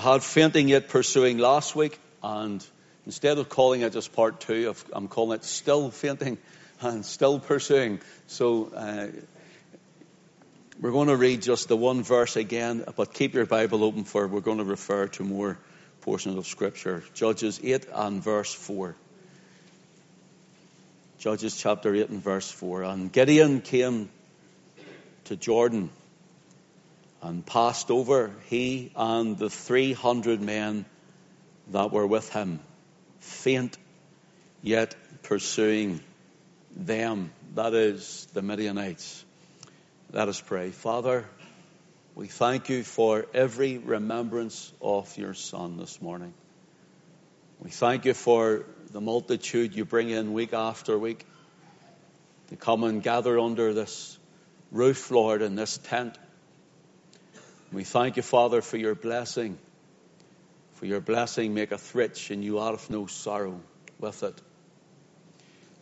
had 0.00 0.22
fainting 0.22 0.68
yet 0.68 0.88
pursuing 0.88 1.38
last 1.38 1.76
week, 1.76 1.98
and 2.22 2.64
instead 3.06 3.38
of 3.38 3.48
calling 3.48 3.82
it 3.82 3.92
just 3.92 4.12
part 4.12 4.40
two, 4.40 4.74
I'm 4.92 5.08
calling 5.08 5.36
it 5.36 5.44
still 5.44 5.90
fainting 5.90 6.38
and 6.80 7.04
still 7.04 7.38
pursuing. 7.38 8.00
So 8.26 8.72
uh, 8.74 9.08
we're 10.80 10.92
going 10.92 11.08
to 11.08 11.16
read 11.16 11.42
just 11.42 11.68
the 11.68 11.76
one 11.76 12.02
verse 12.02 12.36
again, 12.36 12.84
but 12.96 13.12
keep 13.12 13.34
your 13.34 13.46
Bible 13.46 13.84
open 13.84 14.04
for 14.04 14.26
we're 14.26 14.40
going 14.40 14.58
to 14.58 14.64
refer 14.64 15.08
to 15.08 15.22
more 15.22 15.58
portions 16.00 16.36
of 16.36 16.46
Scripture. 16.46 17.04
Judges 17.14 17.60
8 17.62 17.86
and 17.92 18.22
verse 18.22 18.52
4. 18.52 18.96
Judges 21.18 21.54
chapter 21.54 21.94
8 21.94 22.08
and 22.08 22.22
verse 22.22 22.50
4. 22.50 22.84
And 22.84 23.12
Gideon 23.12 23.60
came 23.60 24.08
to 25.24 25.36
Jordan 25.36 25.90
and 27.22 27.44
passed 27.44 27.90
over, 27.90 28.30
he 28.46 28.92
and 28.96 29.38
the 29.38 29.50
300 29.50 30.40
men 30.40 30.84
that 31.68 31.92
were 31.92 32.06
with 32.06 32.32
him, 32.32 32.60
faint 33.20 33.76
yet 34.62 34.94
pursuing 35.22 36.00
them, 36.74 37.30
that 37.54 37.74
is 37.74 38.26
the 38.32 38.42
Midianites. 38.42 39.24
Let 40.12 40.28
us 40.28 40.40
pray. 40.40 40.70
Father, 40.70 41.26
we 42.14 42.26
thank 42.26 42.68
you 42.68 42.82
for 42.82 43.26
every 43.32 43.78
remembrance 43.78 44.72
of 44.80 45.16
your 45.16 45.34
Son 45.34 45.76
this 45.76 46.00
morning. 46.00 46.34
We 47.60 47.70
thank 47.70 48.04
you 48.04 48.14
for 48.14 48.64
the 48.92 49.00
multitude 49.00 49.76
you 49.76 49.84
bring 49.84 50.10
in 50.10 50.32
week 50.32 50.52
after 50.52 50.98
week 50.98 51.24
to 52.48 52.56
come 52.56 52.84
and 52.84 53.02
gather 53.02 53.38
under 53.38 53.72
this 53.72 54.18
roof, 54.72 55.10
Lord, 55.10 55.42
in 55.42 55.54
this 55.54 55.78
tent. 55.78 56.18
We 57.72 57.84
thank 57.84 58.16
you, 58.16 58.22
Father, 58.22 58.62
for 58.62 58.76
your 58.76 58.96
blessing. 58.96 59.56
For 60.74 60.86
your 60.86 61.00
blessing 61.00 61.54
maketh 61.54 61.94
rich, 61.94 62.30
and 62.30 62.42
you 62.42 62.56
have 62.56 62.90
no 62.90 63.06
sorrow 63.06 63.60
with 64.00 64.24
it. 64.24 64.40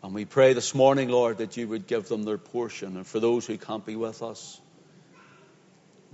And 0.02 0.12
we 0.12 0.26
pray 0.26 0.52
this 0.52 0.74
morning, 0.74 1.08
Lord, 1.08 1.38
that 1.38 1.56
you 1.56 1.66
would 1.68 1.86
give 1.86 2.06
them 2.08 2.24
their 2.24 2.36
portion. 2.36 2.96
And 2.96 3.06
for 3.06 3.20
those 3.20 3.46
who 3.46 3.56
can't 3.56 3.86
be 3.86 3.96
with 3.96 4.22
us, 4.22 4.60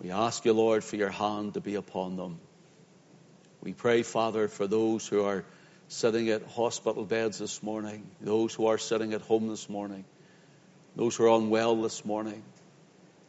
we 0.00 0.12
ask 0.12 0.45
you, 0.45 0.52
Lord, 0.52 0.84
for 0.84 0.95
your 0.95 1.11
hand 1.11 1.55
to 1.55 1.61
be 1.61 1.75
upon 1.75 2.17
them. 2.17 2.39
We 3.61 3.72
pray, 3.72 4.02
Father, 4.02 4.47
for 4.47 4.69
those 4.69 5.08
who 5.08 5.25
are 5.25 5.45
sitting 5.89 6.28
at 6.30 6.42
hospital 6.47 7.05
beds 7.05 7.39
this 7.39 7.62
morning, 7.64 8.06
those 8.20 8.55
who 8.55 8.67
are 8.67 8.78
sitting 8.78 9.12
at 9.12 9.22
home 9.22 9.48
this 9.48 9.69
morning, 9.69 10.05
those 10.95 11.17
who 11.17 11.25
are 11.25 11.36
unwell 11.36 11.83
this 11.83 12.05
morning. 12.05 12.42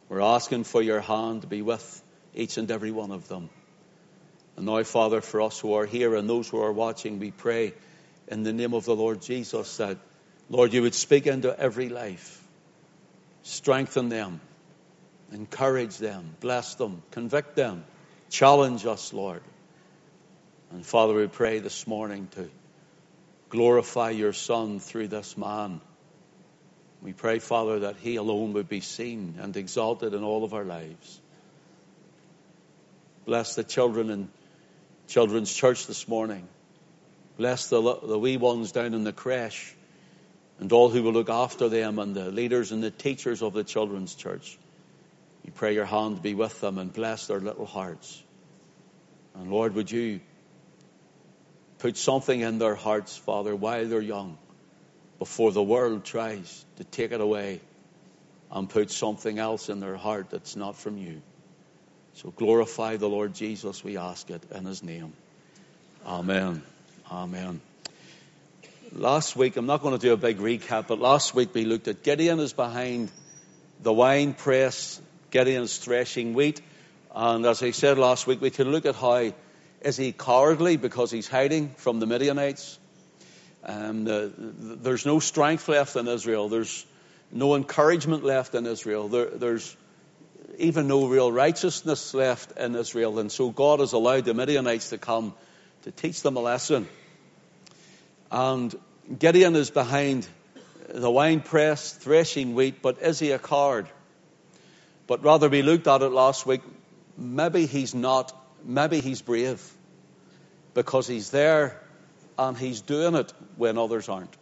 We're 0.08 0.20
asking 0.20 0.64
for 0.64 0.80
your 0.80 1.00
hand 1.00 1.42
to 1.42 1.48
be 1.48 1.62
with 1.62 2.02
each 2.36 2.58
and 2.58 2.70
every 2.70 2.92
one 2.92 3.10
of 3.10 3.26
them. 3.28 3.50
And 4.56 4.66
now, 4.66 4.82
Father, 4.84 5.20
for 5.20 5.42
us 5.42 5.58
who 5.58 5.74
are 5.74 5.86
here 5.86 6.14
and 6.14 6.28
those 6.28 6.48
who 6.48 6.60
are 6.62 6.72
watching, 6.72 7.18
we 7.18 7.30
pray 7.30 7.74
in 8.28 8.42
the 8.42 8.52
name 8.52 8.74
of 8.74 8.84
the 8.84 8.94
Lord 8.94 9.20
Jesus 9.22 9.76
that 9.78 9.98
Lord, 10.48 10.72
you 10.72 10.82
would 10.82 10.94
speak 10.94 11.26
into 11.26 11.58
every 11.58 11.88
life, 11.88 12.40
strengthen 13.42 14.08
them, 14.08 14.40
encourage 15.32 15.98
them, 15.98 16.36
bless 16.40 16.76
them, 16.76 17.02
convict 17.10 17.56
them, 17.56 17.84
challenge 18.30 18.86
us, 18.86 19.12
Lord. 19.12 19.42
And 20.70 20.86
Father, 20.86 21.14
we 21.14 21.26
pray 21.26 21.58
this 21.58 21.86
morning 21.86 22.28
to 22.32 22.48
glorify 23.48 24.10
your 24.10 24.32
Son 24.32 24.78
through 24.78 25.08
this 25.08 25.36
man. 25.36 25.80
We 27.02 27.12
pray, 27.12 27.40
Father, 27.40 27.80
that 27.80 27.96
he 27.96 28.16
alone 28.16 28.52
would 28.52 28.68
be 28.68 28.80
seen 28.80 29.36
and 29.40 29.56
exalted 29.56 30.14
in 30.14 30.22
all 30.22 30.44
of 30.44 30.54
our 30.54 30.64
lives. 30.64 31.20
Bless 33.26 33.56
the 33.56 33.64
children 33.64 34.08
in 34.08 34.28
children's 35.08 35.52
church 35.52 35.86
this 35.88 36.06
morning. 36.06 36.46
Bless 37.36 37.68
the, 37.68 37.80
the 37.80 38.18
wee 38.18 38.36
ones 38.36 38.72
down 38.72 38.94
in 38.94 39.02
the 39.04 39.12
creche 39.12 39.74
and 40.60 40.72
all 40.72 40.88
who 40.88 41.02
will 41.02 41.12
look 41.12 41.28
after 41.28 41.68
them 41.68 41.98
and 41.98 42.14
the 42.14 42.30
leaders 42.30 42.72
and 42.72 42.82
the 42.82 42.90
teachers 42.90 43.42
of 43.42 43.52
the 43.52 43.64
children's 43.64 44.14
church. 44.14 44.56
We 45.44 45.50
pray 45.50 45.74
your 45.74 45.84
hand 45.84 46.22
be 46.22 46.34
with 46.34 46.60
them 46.60 46.78
and 46.78 46.92
bless 46.92 47.26
their 47.26 47.40
little 47.40 47.66
hearts. 47.66 48.22
And 49.34 49.50
Lord, 49.50 49.74
would 49.74 49.90
you 49.90 50.20
put 51.78 51.96
something 51.96 52.40
in 52.40 52.58
their 52.58 52.74
hearts, 52.74 53.16
Father, 53.16 53.54
while 53.54 53.86
they're 53.86 54.00
young, 54.00 54.38
before 55.18 55.52
the 55.52 55.62
world 55.62 56.04
tries 56.04 56.64
to 56.76 56.84
take 56.84 57.12
it 57.12 57.20
away 57.20 57.60
and 58.50 58.68
put 58.68 58.90
something 58.90 59.38
else 59.38 59.68
in 59.68 59.80
their 59.80 59.96
heart 59.96 60.30
that's 60.30 60.56
not 60.56 60.76
from 60.76 60.96
you. 60.96 61.22
So 62.16 62.30
glorify 62.30 62.96
the 62.96 63.10
Lord 63.10 63.34
Jesus, 63.34 63.84
we 63.84 63.98
ask 63.98 64.30
it 64.30 64.42
in 64.50 64.64
his 64.64 64.82
name. 64.82 65.12
Amen. 66.06 66.62
Amen. 67.12 67.60
Last 68.92 69.36
week, 69.36 69.58
I'm 69.58 69.66
not 69.66 69.82
going 69.82 69.92
to 69.92 70.00
do 70.00 70.14
a 70.14 70.16
big 70.16 70.38
recap, 70.38 70.86
but 70.86 70.98
last 70.98 71.34
week 71.34 71.50
we 71.52 71.66
looked 71.66 71.88
at 71.88 72.02
Gideon 72.02 72.40
is 72.40 72.54
behind 72.54 73.12
the 73.82 73.92
wine 73.92 74.32
press, 74.32 74.98
Gideon's 75.30 75.76
threshing 75.76 76.32
wheat. 76.32 76.62
And 77.14 77.44
as 77.44 77.62
I 77.62 77.72
said 77.72 77.98
last 77.98 78.26
week, 78.26 78.40
we 78.40 78.48
can 78.48 78.72
look 78.72 78.86
at 78.86 78.94
how 78.94 79.32
is 79.82 79.98
he 79.98 80.12
cowardly 80.12 80.78
because 80.78 81.10
he's 81.10 81.28
hiding 81.28 81.74
from 81.76 82.00
the 82.00 82.06
Midianites? 82.06 82.78
Um, 83.62 84.04
the, 84.04 84.32
the, 84.34 84.76
there's 84.76 85.04
no 85.04 85.20
strength 85.20 85.68
left 85.68 85.96
in 85.96 86.08
Israel. 86.08 86.48
There's 86.48 86.86
no 87.30 87.54
encouragement 87.56 88.24
left 88.24 88.54
in 88.54 88.64
Israel. 88.64 89.08
There, 89.08 89.26
there's 89.26 89.76
even 90.58 90.88
no 90.88 91.06
real 91.06 91.30
righteousness 91.30 92.14
left 92.14 92.56
in 92.58 92.74
Israel. 92.74 93.18
And 93.18 93.30
so 93.30 93.50
God 93.50 93.80
has 93.80 93.92
allowed 93.92 94.24
the 94.24 94.34
Midianites 94.34 94.90
to 94.90 94.98
come 94.98 95.34
to 95.82 95.90
teach 95.90 96.22
them 96.22 96.36
a 96.36 96.40
lesson. 96.40 96.88
And 98.30 98.74
Gideon 99.18 99.54
is 99.56 99.70
behind 99.70 100.26
the 100.88 101.10
wine 101.10 101.40
press, 101.40 101.92
threshing 101.92 102.54
wheat, 102.54 102.82
but 102.82 103.00
is 103.02 103.18
he 103.18 103.32
a 103.32 103.38
coward? 103.38 103.88
But 105.06 105.22
rather, 105.22 105.48
we 105.48 105.62
looked 105.62 105.86
at 105.86 106.02
it 106.02 106.10
last 106.10 106.46
week. 106.46 106.62
Maybe 107.16 107.66
he's 107.66 107.94
not, 107.94 108.34
maybe 108.64 109.00
he's 109.00 109.22
brave 109.22 109.62
because 110.74 111.06
he's 111.06 111.30
there 111.30 111.80
and 112.38 112.56
he's 112.56 112.80
doing 112.80 113.14
it 113.14 113.32
when 113.56 113.78
others 113.78 114.08
aren't. 114.08 114.36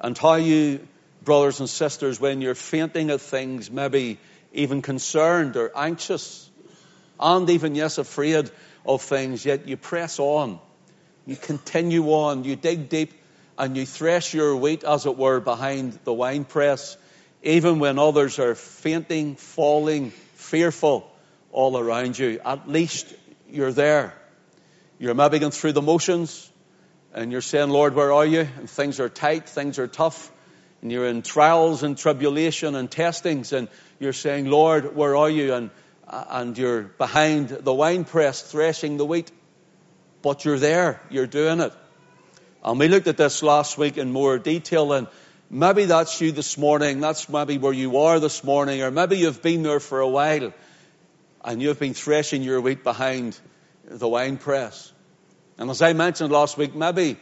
And 0.00 0.16
how 0.18 0.34
you, 0.34 0.86
brothers 1.22 1.60
and 1.60 1.68
sisters, 1.68 2.20
when 2.20 2.40
you're 2.40 2.54
fainting 2.54 3.10
at 3.10 3.20
things, 3.20 3.70
maybe 3.70 4.18
even 4.54 4.82
concerned 4.82 5.56
or 5.56 5.70
anxious, 5.76 6.50
and 7.20 7.48
even, 7.50 7.74
yes, 7.74 7.98
afraid 7.98 8.50
of 8.86 9.02
things, 9.02 9.44
yet 9.44 9.68
you 9.68 9.76
press 9.76 10.18
on. 10.18 10.58
You 11.26 11.36
continue 11.36 12.04
on. 12.12 12.44
You 12.44 12.56
dig 12.56 12.88
deep 12.88 13.12
and 13.56 13.76
you 13.76 13.86
thresh 13.86 14.34
your 14.34 14.56
wheat, 14.56 14.84
as 14.84 15.06
it 15.06 15.16
were, 15.16 15.40
behind 15.40 15.98
the 16.04 16.12
winepress, 16.12 16.96
even 17.42 17.78
when 17.78 17.98
others 17.98 18.38
are 18.38 18.54
fainting, 18.54 19.36
falling, 19.36 20.10
fearful 20.10 21.10
all 21.52 21.78
around 21.78 22.18
you. 22.18 22.40
At 22.44 22.68
least 22.68 23.14
you're 23.48 23.72
there. 23.72 24.14
You're 24.98 25.14
maybe 25.14 25.38
going 25.38 25.52
through 25.52 25.72
the 25.72 25.82
motions 25.82 26.50
and 27.12 27.30
you're 27.30 27.40
saying, 27.40 27.70
Lord, 27.70 27.94
where 27.94 28.12
are 28.12 28.26
you? 28.26 28.40
And 28.58 28.68
things 28.68 28.98
are 28.98 29.08
tight, 29.08 29.48
things 29.48 29.78
are 29.78 29.86
tough, 29.86 30.32
and 30.84 30.92
you're 30.92 31.06
in 31.06 31.22
trials 31.22 31.82
and 31.82 31.96
tribulation 31.96 32.74
and 32.74 32.90
testings, 32.90 33.54
and 33.54 33.68
you're 33.98 34.12
saying, 34.12 34.50
Lord, 34.50 34.94
where 34.94 35.16
are 35.16 35.30
you? 35.30 35.54
And, 35.54 35.70
uh, 36.06 36.24
and 36.28 36.58
you're 36.58 36.82
behind 36.82 37.48
the 37.48 37.72
winepress 37.72 38.42
threshing 38.42 38.98
the 38.98 39.06
wheat. 39.06 39.32
But 40.20 40.44
you're 40.44 40.58
there, 40.58 41.00
you're 41.08 41.26
doing 41.26 41.60
it. 41.60 41.72
And 42.62 42.78
we 42.78 42.88
looked 42.88 43.06
at 43.06 43.16
this 43.16 43.42
last 43.42 43.78
week 43.78 43.96
in 43.96 44.12
more 44.12 44.38
detail, 44.38 44.92
and 44.92 45.06
maybe 45.48 45.86
that's 45.86 46.20
you 46.20 46.32
this 46.32 46.58
morning, 46.58 47.00
that's 47.00 47.30
maybe 47.30 47.56
where 47.56 47.72
you 47.72 48.00
are 48.00 48.20
this 48.20 48.44
morning, 48.44 48.82
or 48.82 48.90
maybe 48.90 49.16
you've 49.16 49.40
been 49.40 49.62
there 49.62 49.80
for 49.80 50.00
a 50.00 50.08
while 50.08 50.52
and 51.42 51.62
you've 51.62 51.78
been 51.78 51.94
threshing 51.94 52.42
your 52.42 52.60
wheat 52.60 52.84
behind 52.84 53.38
the 53.86 54.06
wine 54.06 54.36
press. 54.36 54.92
And 55.56 55.70
as 55.70 55.80
I 55.80 55.94
mentioned 55.94 56.30
last 56.30 56.58
week, 56.58 56.74
maybe 56.74 57.16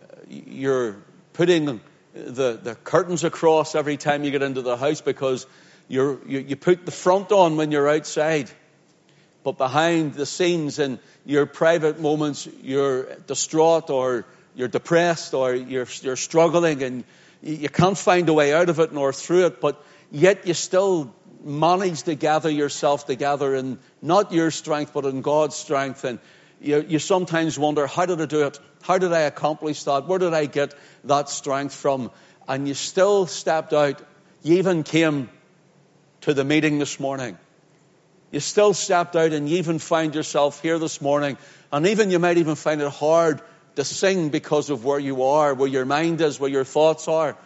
uh, 0.00 0.16
you're 0.28 1.02
putting 1.32 1.80
the, 2.12 2.58
the 2.62 2.74
curtains 2.74 3.24
across 3.24 3.74
every 3.74 3.96
time 3.96 4.24
you 4.24 4.30
get 4.30 4.42
into 4.42 4.62
the 4.62 4.76
house 4.76 5.00
because 5.00 5.46
you 5.88 6.20
you, 6.26 6.56
put 6.56 6.86
the 6.86 6.92
front 6.92 7.32
on 7.32 7.56
when 7.56 7.72
you're 7.72 7.88
outside. 7.88 8.50
But 9.42 9.58
behind 9.58 10.14
the 10.14 10.26
scenes 10.26 10.78
in 10.78 10.98
your 11.24 11.46
private 11.46 11.98
moments, 11.98 12.48
you're 12.62 13.14
distraught 13.26 13.90
or 13.90 14.26
you're 14.54 14.68
depressed 14.68 15.34
or 15.34 15.54
you're, 15.54 15.86
you're 16.02 16.16
struggling 16.16 16.82
and 16.82 17.04
you 17.42 17.68
can't 17.68 17.96
find 17.96 18.28
a 18.28 18.32
way 18.32 18.52
out 18.52 18.68
of 18.68 18.78
it 18.80 18.92
nor 18.92 19.12
through 19.12 19.46
it, 19.46 19.60
but 19.60 19.82
yet 20.10 20.46
you 20.46 20.54
still 20.54 21.14
manage 21.42 22.02
to 22.02 22.14
gather 22.14 22.50
yourself 22.50 23.06
together 23.06 23.54
in 23.54 23.78
not 24.02 24.32
your 24.32 24.50
strength, 24.50 24.92
but 24.92 25.06
in 25.06 25.22
God's 25.22 25.56
strength. 25.56 26.04
And 26.04 26.18
you, 26.60 26.84
you 26.86 26.98
sometimes 26.98 27.58
wonder, 27.58 27.86
how 27.86 28.06
did 28.06 28.20
I 28.20 28.26
do 28.26 28.46
it? 28.46 28.60
How 28.82 28.98
did 28.98 29.12
I 29.12 29.20
accomplish 29.20 29.84
that? 29.84 30.06
Where 30.06 30.18
did 30.18 30.34
I 30.34 30.46
get 30.46 30.74
that 31.04 31.28
strength 31.28 31.74
from? 31.74 32.10
And 32.46 32.68
you 32.68 32.74
still 32.74 33.26
stepped 33.26 33.72
out. 33.72 34.02
You 34.42 34.58
even 34.58 34.82
came 34.82 35.30
to 36.22 36.34
the 36.34 36.44
meeting 36.44 36.78
this 36.78 37.00
morning. 37.00 37.38
You 38.30 38.40
still 38.40 38.74
stepped 38.74 39.16
out 39.16 39.32
and 39.32 39.48
you 39.48 39.58
even 39.58 39.78
find 39.78 40.14
yourself 40.14 40.60
here 40.60 40.78
this 40.78 41.00
morning. 41.00 41.38
And 41.72 41.86
even 41.86 42.10
you 42.10 42.18
might 42.18 42.36
even 42.36 42.54
find 42.56 42.80
it 42.82 42.90
hard 42.90 43.40
to 43.76 43.84
sing 43.84 44.28
because 44.28 44.68
of 44.70 44.84
where 44.84 44.98
you 44.98 45.24
are, 45.24 45.54
where 45.54 45.68
your 45.68 45.84
mind 45.84 46.20
is, 46.20 46.38
where 46.38 46.50
your 46.50 46.64
thoughts 46.64 47.08
are. 47.08 47.36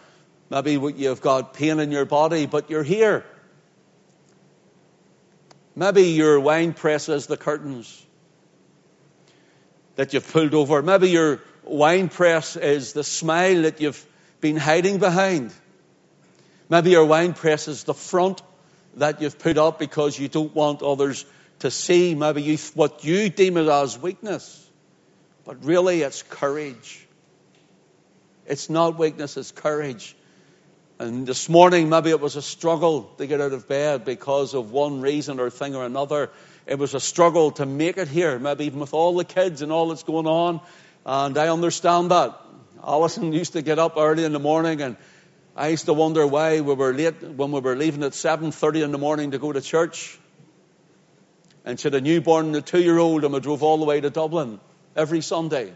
Maybe 0.49 0.73
you've 0.73 1.21
got 1.21 1.53
pain 1.53 1.79
in 1.79 1.91
your 1.91 2.05
body, 2.05 2.45
but 2.45 2.69
you're 2.69 2.83
here. 2.83 3.25
Maybe 5.75 6.03
your 6.03 6.39
wine 6.39 6.73
press 6.73 7.09
is 7.09 7.27
the 7.27 7.37
curtains 7.37 8.04
that 9.95 10.13
you've 10.13 10.31
pulled 10.31 10.53
over. 10.53 10.81
Maybe 10.81 11.09
your 11.09 11.41
wine 11.63 12.09
press 12.09 12.55
is 12.55 12.93
the 12.93 13.03
smile 13.03 13.63
that 13.63 13.81
you've 13.81 14.05
been 14.41 14.57
hiding 14.57 14.99
behind. 14.99 15.53
Maybe 16.69 16.91
your 16.91 17.05
wine 17.05 17.33
press 17.33 17.67
is 17.67 17.83
the 17.83 17.93
front 17.93 18.41
that 18.95 19.21
you've 19.21 19.39
put 19.39 19.57
up 19.57 19.79
because 19.79 20.17
you 20.17 20.27
don't 20.27 20.53
want 20.55 20.81
others 20.81 21.25
to 21.59 21.71
see 21.71 22.15
maybe 22.15 22.41
you, 22.41 22.57
what 22.73 23.03
you 23.03 23.29
deem 23.29 23.57
it 23.57 23.67
as 23.67 23.97
weakness. 23.97 24.61
But 25.45 25.63
really, 25.63 26.01
it's 26.01 26.23
courage. 26.23 27.05
It's 28.47 28.69
not 28.69 28.97
weakness, 28.97 29.37
it's 29.37 29.51
courage. 29.51 30.15
And 30.97 31.27
this 31.27 31.49
morning, 31.49 31.89
maybe 31.89 32.09
it 32.09 32.21
was 32.21 32.35
a 32.35 32.41
struggle 32.41 33.03
to 33.17 33.27
get 33.27 33.41
out 33.41 33.51
of 33.51 33.67
bed 33.67 34.05
because 34.05 34.53
of 34.53 34.71
one 34.71 35.01
reason 35.01 35.39
or 35.39 35.49
thing 35.49 35.75
or 35.75 35.83
another. 35.83 36.29
It 36.65 36.79
was 36.79 36.95
a 36.95 36.99
struggle 36.99 37.51
to 37.51 37.65
make 37.65 37.97
it 37.97 38.07
here, 38.07 38.39
maybe 38.39 38.65
even 38.65 38.79
with 38.79 38.93
all 38.93 39.15
the 39.15 39.23
kids 39.23 39.61
and 39.61 39.71
all 39.71 39.89
that's 39.89 40.03
going 40.03 40.25
on. 40.25 40.61
And 41.05 41.37
I 41.37 41.49
understand 41.49 42.11
that. 42.11 42.39
Alison 42.83 43.33
used 43.33 43.53
to 43.53 43.61
get 43.61 43.79
up 43.79 43.97
early 43.97 44.25
in 44.25 44.33
the 44.33 44.39
morning 44.39 44.81
and 44.81 44.97
I 45.55 45.69
used 45.69 45.85
to 45.85 45.93
wonder 45.93 46.27
why 46.27 46.61
we 46.61 46.73
were 46.73 46.93
late 46.93 47.21
when 47.21 47.51
we 47.51 47.59
were 47.59 47.75
leaving 47.75 48.03
at 48.03 48.11
7.30 48.11 48.83
in 48.83 48.91
the 48.91 48.97
morning 48.97 49.31
to 49.31 49.39
go 49.39 49.51
to 49.51 49.61
church. 49.61 50.19
And 51.63 51.79
she 51.79 51.85
had 51.85 51.95
a 51.95 52.01
newborn 52.01 52.47
and 52.47 52.55
a 52.57 52.61
two-year-old 52.61 53.23
and 53.23 53.33
we 53.33 53.39
drove 53.39 53.63
all 53.63 53.77
the 53.77 53.85
way 53.85 54.01
to 54.01 54.09
Dublin 54.09 54.59
every 54.95 55.21
Sunday. 55.21 55.73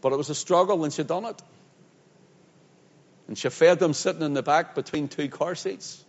But 0.00 0.12
it 0.12 0.16
was 0.16 0.30
a 0.30 0.34
struggle 0.34 0.82
and 0.84 0.92
she'd 0.92 1.06
done 1.06 1.26
it. 1.26 1.42
And 3.28 3.36
she 3.36 3.48
fed 3.50 3.78
them 3.78 3.92
sitting 3.92 4.22
in 4.22 4.34
the 4.34 4.42
back 4.42 4.74
between 4.74 5.08
two 5.08 5.28
car 5.28 5.54
seats. 5.54 6.04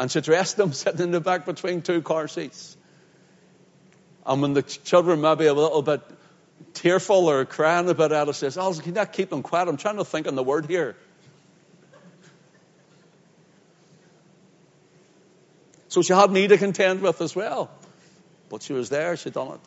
And 0.00 0.10
she 0.10 0.22
dressed 0.22 0.56
them 0.56 0.72
sitting 0.82 1.02
in 1.02 1.10
the 1.10 1.20
back 1.20 1.44
between 1.44 1.82
two 1.82 2.00
car 2.00 2.26
seats. 2.26 2.74
And 4.24 4.40
when 4.40 4.54
the 4.54 4.62
children 4.62 5.20
maybe 5.20 5.44
a 5.44 5.52
little 5.52 5.82
bit 5.82 6.00
tearful 6.72 7.28
or 7.28 7.44
crying 7.44 7.86
a 7.90 7.94
bit, 7.94 8.10
Alice 8.10 8.38
says, 8.38 8.56
Alice, 8.56 8.78
can 8.78 8.88
you 8.88 8.94
not 8.94 9.12
keep 9.12 9.28
them 9.28 9.42
quiet? 9.42 9.68
I'm 9.68 9.76
trying 9.76 9.98
to 9.98 10.04
think 10.06 10.26
on 10.26 10.36
the 10.36 10.42
word 10.42 10.64
here. 10.66 10.96
So 15.88 16.00
she 16.00 16.14
had 16.14 16.30
me 16.30 16.48
to 16.48 16.56
contend 16.56 17.02
with 17.02 17.20
as 17.20 17.36
well. 17.36 17.70
But 18.48 18.62
she 18.62 18.72
was 18.72 18.88
there, 18.88 19.18
she'd 19.18 19.34
done 19.34 19.48
it. 19.48 19.60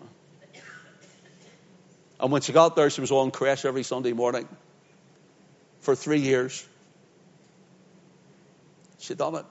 And 2.19 2.31
when 2.31 2.41
she 2.41 2.53
got 2.53 2.75
there, 2.75 2.89
she 2.89 3.01
was 3.01 3.11
on 3.11 3.29
creche 3.29 3.65
every 3.65 3.83
Sunday 3.83 4.13
morning 4.13 4.47
for 5.81 5.95
three 5.95 6.21
years. 6.21 6.67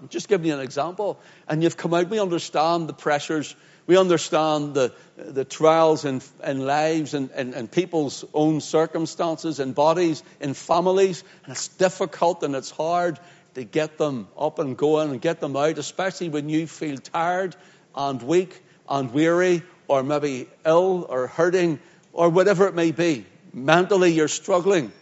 Just 0.09 0.29
give 0.29 0.41
me 0.41 0.51
an 0.51 0.61
example. 0.61 1.21
And 1.49 1.63
you've 1.63 1.77
come 1.77 1.95
out, 1.95 2.09
we 2.09 2.21
understand 2.21 2.89
the 2.89 2.95
pressures 2.95 3.55
we 3.87 3.97
understand 3.97 4.75
the, 4.75 4.93
the 5.17 5.45
trials 5.45 6.05
in, 6.05 6.23
in 6.45 6.65
lives 6.65 7.15
and, 7.15 7.31
and, 7.33 7.53
and 7.55 7.71
people's 7.71 8.25
own 8.33 8.61
circumstances 8.61 9.59
and 9.59 9.75
bodies 9.75 10.23
and 10.41 10.57
families. 10.57 11.25
And 11.45 11.53
it's 11.53 11.69
difficult 11.69 12.43
and 12.45 12.55
it's 12.55 12.71
hard 12.71 13.19
to 13.55 13.65
get 13.65 13.99
them 13.99 14.29
up 14.39 14.59
and 14.61 14.77
going 14.77 15.11
and 15.11 15.21
get 15.21 15.41
them 15.41 15.57
out, 15.57 15.79
especially 15.79 16.29
when 16.29 16.49
you 16.49 16.67
feel 16.67 16.97
tired 16.97 17.57
and 17.95 18.23
weak 18.23 18.63
and 18.89 19.13
weary 19.13 19.63
or 19.89 20.03
maybe 20.03 20.49
ill 20.65 21.07
or 21.09 21.27
hurting 21.27 21.81
or 22.13 22.29
whatever 22.29 22.69
it 22.69 22.75
may 22.75 22.93
be. 22.93 23.27
Mentally, 23.53 24.13
you're 24.13 24.29
struggling. 24.29 24.93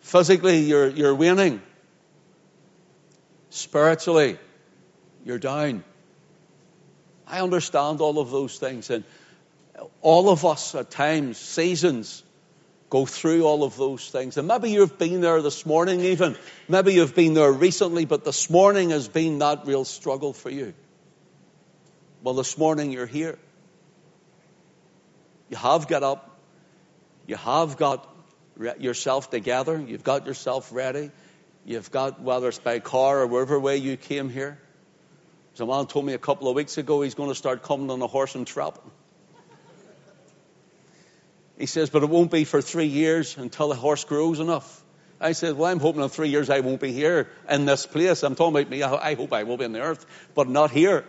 Physically, 0.00 0.58
you're, 0.58 0.88
you're 0.88 1.14
waning. 1.14 1.62
Spiritually, 3.52 4.38
you're 5.26 5.38
down. 5.38 5.84
I 7.26 7.42
understand 7.42 8.00
all 8.00 8.18
of 8.18 8.30
those 8.30 8.58
things. 8.58 8.88
And 8.88 9.04
all 10.00 10.30
of 10.30 10.46
us 10.46 10.74
at 10.74 10.90
times, 10.90 11.36
seasons, 11.36 12.22
go 12.88 13.04
through 13.04 13.44
all 13.44 13.62
of 13.62 13.76
those 13.76 14.08
things. 14.08 14.38
And 14.38 14.48
maybe 14.48 14.70
you've 14.70 14.96
been 14.98 15.20
there 15.20 15.42
this 15.42 15.66
morning 15.66 16.00
even. 16.00 16.34
Maybe 16.66 16.94
you've 16.94 17.14
been 17.14 17.34
there 17.34 17.52
recently, 17.52 18.06
but 18.06 18.24
this 18.24 18.48
morning 18.48 18.88
has 18.88 19.06
been 19.08 19.40
that 19.40 19.66
real 19.66 19.84
struggle 19.84 20.32
for 20.32 20.48
you. 20.48 20.72
Well, 22.22 22.32
this 22.32 22.56
morning 22.56 22.90
you're 22.90 23.04
here. 23.04 23.38
You 25.50 25.58
have 25.58 25.88
got 25.88 26.02
up. 26.02 26.40
You 27.26 27.36
have 27.36 27.76
got 27.76 28.08
yourself 28.78 29.28
together. 29.28 29.78
You've 29.78 30.04
got 30.04 30.24
yourself 30.24 30.72
ready. 30.72 31.10
You've 31.64 31.90
got, 31.90 32.20
whether 32.20 32.48
it's 32.48 32.58
by 32.58 32.80
car 32.80 33.20
or 33.20 33.26
wherever 33.26 33.58
way 33.58 33.76
you 33.76 33.96
came 33.96 34.28
here. 34.28 34.58
A 35.60 35.66
man 35.66 35.86
told 35.86 36.04
me 36.04 36.12
a 36.14 36.18
couple 36.18 36.48
of 36.48 36.56
weeks 36.56 36.78
ago 36.78 37.02
he's 37.02 37.14
going 37.14 37.28
to 37.28 37.34
start 37.34 37.62
coming 37.62 37.90
on 37.90 38.02
a 38.02 38.06
horse 38.06 38.34
and 38.34 38.46
trap. 38.46 38.78
He 41.58 41.66
says, 41.66 41.90
but 41.90 42.02
it 42.02 42.08
won't 42.08 42.30
be 42.30 42.44
for 42.44 42.60
three 42.62 42.86
years 42.86 43.36
until 43.36 43.68
the 43.68 43.76
horse 43.76 44.04
grows 44.04 44.40
enough. 44.40 44.82
I 45.20 45.32
said, 45.32 45.56
well, 45.56 45.70
I'm 45.70 45.78
hoping 45.78 46.02
in 46.02 46.08
three 46.08 46.30
years 46.30 46.50
I 46.50 46.60
won't 46.60 46.80
be 46.80 46.92
here 46.92 47.28
in 47.48 47.64
this 47.64 47.86
place. 47.86 48.24
I'm 48.24 48.34
talking 48.34 48.56
about 48.56 48.70
me. 48.70 48.82
I 48.82 49.14
hope 49.14 49.32
I 49.32 49.44
will 49.44 49.56
be 49.56 49.64
in 49.66 49.72
the 49.72 49.82
earth, 49.82 50.04
but 50.34 50.48
not 50.48 50.72
here. 50.72 51.04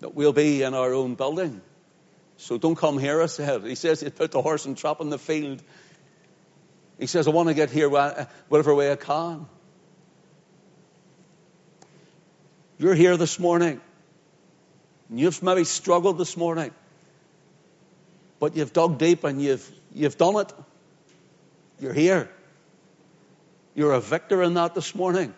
That 0.00 0.14
we'll 0.14 0.34
be 0.34 0.62
in 0.62 0.74
our 0.74 0.92
own 0.92 1.14
building. 1.14 1.62
So 2.36 2.58
don't 2.58 2.74
come 2.74 2.98
here, 2.98 3.22
I 3.22 3.26
said. 3.26 3.62
He 3.64 3.76
says 3.76 4.00
he 4.00 4.10
put 4.10 4.32
the 4.32 4.42
horse 4.42 4.66
and 4.66 4.76
trap 4.76 5.00
in 5.00 5.08
the 5.08 5.18
field. 5.18 5.62
He 6.98 7.06
says, 7.06 7.26
I 7.26 7.30
want 7.30 7.48
to 7.48 7.54
get 7.54 7.70
here 7.70 7.88
whatever 7.88 8.74
way 8.74 8.92
I 8.92 8.96
can. 8.96 9.46
You're 12.82 12.96
here 12.96 13.16
this 13.16 13.38
morning. 13.38 13.80
And 15.08 15.20
you've 15.20 15.40
maybe 15.40 15.62
struggled 15.62 16.18
this 16.18 16.36
morning. 16.36 16.72
But 18.40 18.56
you've 18.56 18.72
dug 18.72 18.98
deep 18.98 19.22
and 19.22 19.40
you've, 19.40 19.70
you've 19.94 20.18
done 20.18 20.34
it. 20.38 20.52
You're 21.78 21.92
here. 21.92 22.28
You're 23.76 23.92
a 23.92 24.00
victor 24.00 24.42
in 24.42 24.54
that 24.54 24.74
this 24.74 24.96
morning. 24.96 25.32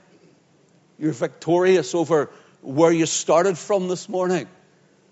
You're 0.99 1.13
victorious 1.13 1.95
over 1.95 2.31
where 2.63 2.91
you 2.91 3.05
started 3.05 3.59
from 3.59 3.89
this 3.89 4.09
morning. 4.09 4.49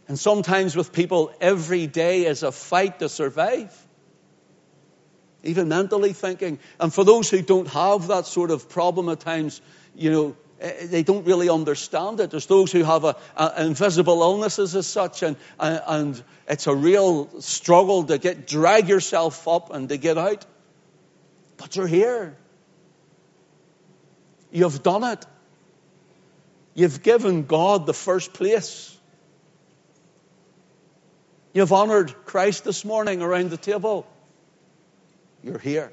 And 0.09 0.19
sometimes 0.19 0.75
with 0.75 0.91
people, 0.91 1.35
every 1.39 1.87
day 1.87 2.25
is 2.25 2.43
a 2.43 2.51
fight 2.51 3.01
to 3.01 3.11
survive. 3.11 3.79
Even 5.43 5.69
mentally 5.69 6.15
thinking. 6.15 6.61
And 6.81 6.95
for 6.95 7.05
those 7.05 7.29
who 7.29 7.43
don't 7.43 7.69
have 7.69 8.07
that 8.07 8.25
sort 8.25 8.51
of 8.51 8.71
problem 8.71 9.11
at 9.11 9.21
times, 9.21 9.61
you 9.95 10.11
know, 10.11 10.37
Eh, 10.62 10.66
eh, 10.66 10.87
they 10.87 11.02
don't 11.02 11.26
really 11.26 11.49
understand 11.49 12.21
it. 12.21 12.31
There's 12.31 12.47
those 12.47 12.71
who 12.71 12.85
have 12.85 13.04
a, 13.04 13.16
a 13.37 13.66
invisible 13.66 14.23
illnesses 14.23 14.76
as 14.76 14.87
such, 14.87 15.23
and, 15.25 15.37
and 15.59 16.23
it's 16.49 16.69
a 16.69 16.75
real 16.75 17.40
struggle 17.40 18.04
to 18.04 18.16
get 18.16 18.47
drag 18.47 18.88
yourself 18.88 19.49
up 19.49 19.75
and 19.75 19.88
to 19.88 19.97
get 19.97 20.16
out. 20.16 20.47
But 21.57 21.75
you're 21.75 21.88
here. 21.88 22.37
You've 24.52 24.83
done 24.83 25.02
it. 25.02 25.26
You've 26.75 27.02
given 27.02 27.45
God 27.45 27.85
the 27.87 27.95
first 27.95 28.33
place. 28.33 28.97
You've 31.52 31.73
honored 31.73 32.14
Christ 32.25 32.64
this 32.64 32.85
morning 32.85 33.21
around 33.21 33.50
the 33.50 33.57
table. 33.57 34.07
You're 35.42 35.59
here. 35.59 35.92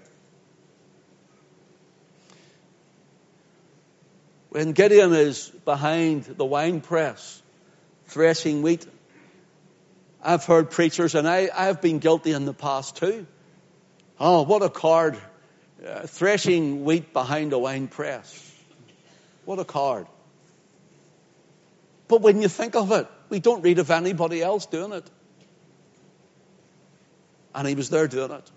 When 4.50 4.72
Gideon 4.72 5.14
is 5.14 5.50
behind 5.64 6.24
the 6.24 6.46
wine 6.46 6.82
press, 6.82 7.42
threshing 8.06 8.64
wheat, 8.64 8.88
I've 10.22 10.44
heard 10.44 10.72
preachers, 10.72 11.16
and 11.16 11.28
I, 11.28 11.50
I've 11.56 11.82
been 11.82 12.00
guilty 12.00 12.32
in 12.32 12.46
the 12.46 12.54
past 12.54 12.98
too. 12.98 13.28
Oh, 14.20 14.42
what 14.42 14.64
a 14.64 14.70
card. 14.70 15.18
Uh, 15.86 16.02
threshing 16.08 16.84
wheat 16.84 17.14
behind 17.14 17.54
a 17.54 17.60
wine 17.60 17.88
press. 17.88 18.46
What 19.46 19.60
a 19.60 19.66
card. 19.66 20.08
But 22.08 22.22
when 22.22 22.42
you 22.42 22.48
think 22.48 22.76
of 22.76 22.92
it, 22.92 23.08
we 23.30 23.40
don't 23.40 23.62
read 23.62 23.80
of 23.80 23.92
anybody 23.92 24.42
else 24.42 24.66
doing 24.66 24.92
it. 24.92 25.10
And 27.54 27.68
he 27.68 27.76
was 27.76 27.90
there 27.90 28.08
doing 28.08 28.32
it. 28.32 28.52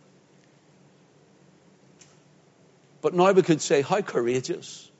But 3.02 3.14
now 3.14 3.32
we 3.32 3.42
could 3.42 3.60
say, 3.60 3.82
how 3.82 4.00
courageous. 4.00 4.90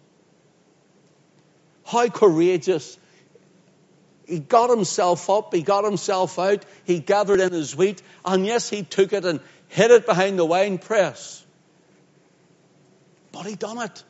How 1.92 2.08
courageous. 2.08 2.98
He 4.26 4.38
got 4.38 4.70
himself 4.70 5.28
up, 5.28 5.52
he 5.52 5.62
got 5.62 5.84
himself 5.84 6.38
out, 6.38 6.64
he 6.84 7.00
gathered 7.00 7.40
in 7.40 7.52
his 7.52 7.76
wheat, 7.76 8.00
and 8.24 8.46
yes, 8.46 8.70
he 8.70 8.82
took 8.82 9.12
it 9.12 9.26
and 9.26 9.40
hid 9.68 9.90
it 9.90 10.06
behind 10.06 10.38
the 10.38 10.44
wine 10.44 10.78
press. 10.78 11.44
But 13.30 13.44
he 13.44 13.56
done 13.56 13.82
it. 13.82 14.04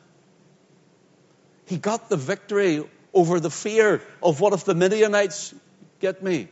He 1.65 1.77
got 1.77 2.09
the 2.09 2.15
victory 2.15 2.85
over 3.13 3.41
the 3.41 3.49
fear 3.49 4.01
of 4.21 4.39
what 4.39 4.53
if 4.53 4.63
the 4.63 4.75
Midianites 4.75 5.53
get 5.99 6.23
me? 6.23 6.47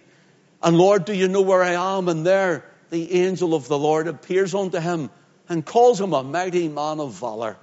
And 0.62 0.78
Lord, 0.78 1.06
do 1.06 1.14
you 1.14 1.30
know 1.30 1.42
where 1.42 1.64
I 1.64 1.98
am? 1.98 2.10
And 2.10 2.26
there 2.26 2.66
the 2.90 3.24
angel 3.24 3.54
of 3.54 3.70
the 3.70 3.78
Lord 3.78 4.08
appears 4.08 4.54
unto 4.54 4.80
him 4.80 5.10
and 5.48 5.66
calls 5.66 6.00
him 6.00 6.14
a 6.14 6.24
mighty 6.24 6.68
man 6.68 7.00
of 7.00 7.14
valor. 7.14 7.58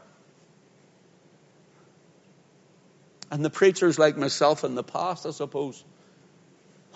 And 3.31 3.45
the 3.45 3.51
preachers 3.51 3.99
like 3.99 4.17
myself 4.17 4.65
in 4.65 4.75
the 4.75 4.83
past, 4.83 5.27
I 5.27 5.31
suppose, 5.31 5.85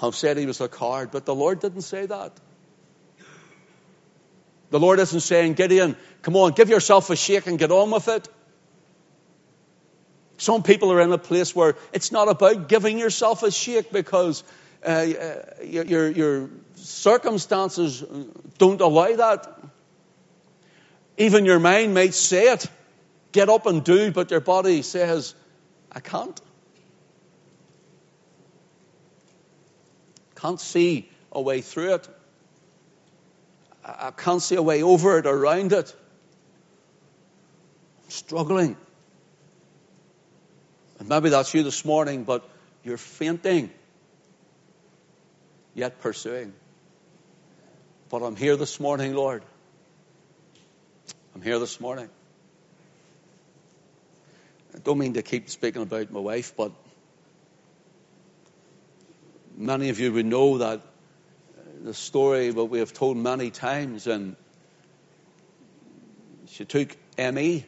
have 0.01 0.15
said 0.15 0.37
he 0.37 0.47
was 0.47 0.61
a 0.61 0.69
coward, 0.69 1.11
but 1.11 1.27
the 1.27 1.35
Lord 1.35 1.61
didn't 1.61 1.83
say 1.83 2.07
that. 2.07 2.33
The 4.71 4.81
Lord 4.81 4.99
isn't 5.01 5.21
saying, 5.21 5.55
Gideon, 5.55 5.97
come 6.23 6.35
on, 6.35 6.53
give 6.53 6.71
yourself 6.71 7.11
a 7.11 7.17
shake 7.17 7.47
and 7.47 7.59
get 7.59 7.71
on 7.71 7.91
with 7.91 8.09
it. 8.09 8.27
Some 10.39 10.63
people 10.63 10.91
are 10.91 11.01
in 11.01 11.13
a 11.13 11.19
place 11.19 11.55
where 11.55 11.77
it's 11.93 12.11
not 12.11 12.29
about 12.29 12.69
giving 12.69 12.99
yourself 12.99 13.43
a 13.43 13.51
shake 13.51 13.93
because 13.93 14.43
uh, 14.85 14.89
uh 14.89 15.35
your, 15.63 16.11
your 16.11 16.51
circumstances 16.77 18.03
don't 18.59 18.81
allow 18.81 19.15
that. 19.15 19.61
Even 21.19 21.45
your 21.45 21.61
mind 21.61 21.95
might 21.95 22.15
say 22.15 22.53
it, 22.53 22.67
get 23.33 23.51
up 23.51 23.67
and 23.67 23.85
do, 23.85 24.11
but 24.11 24.31
your 24.31 24.41
body 24.41 24.83
says, 24.83 25.35
I 25.93 26.01
can't. 26.01 26.41
Can't 30.35 30.61
see 30.61 31.09
a 31.31 31.41
way 31.41 31.61
through 31.61 31.95
it. 31.95 32.09
I 33.85 34.13
can't 34.17 34.41
see 34.41 34.55
a 34.57 34.63
way 34.63 34.83
over 34.83 35.19
it, 35.19 35.27
around 35.27 35.73
it. 35.73 35.95
I'm 38.05 38.11
struggling. 38.11 38.77
And 40.99 41.09
maybe 41.09 41.31
that's 41.31 41.53
you 41.53 41.63
this 41.63 41.85
morning, 41.85 42.25
but 42.25 42.49
you're 42.85 42.97
fainting, 42.97 43.71
yet 45.75 46.01
pursuing. 46.01 46.53
But 48.09 48.23
I'm 48.23 48.37
here 48.37 48.57
this 48.57 48.79
morning, 48.79 49.15
Lord. 49.15 49.43
I'm 51.35 51.43
here 51.43 51.59
this 51.59 51.81
morning. 51.81 52.09
I 54.75 54.79
don't 54.79 54.99
mean 54.99 55.15
to 55.15 55.23
keep 55.23 55.51
speaking 55.51 55.83
about 55.83 56.11
my 56.11 56.21
wife, 56.21 56.55
but 56.57 56.73
many 59.57 59.91
of 59.91 60.01
you 60.01 60.13
would 60.13 60.27
know 60.27 60.59
that 60.59 60.79
uh, 60.79 60.83
the 61.83 61.95
story 61.95 62.51
that 62.51 62.65
we 62.65 62.79
have 62.79 62.93
told 62.93 63.17
many 63.17 63.51
times, 63.51 64.07
and 64.07 64.37
she 66.47 66.65
took 66.65 66.97
ME 67.19 67.67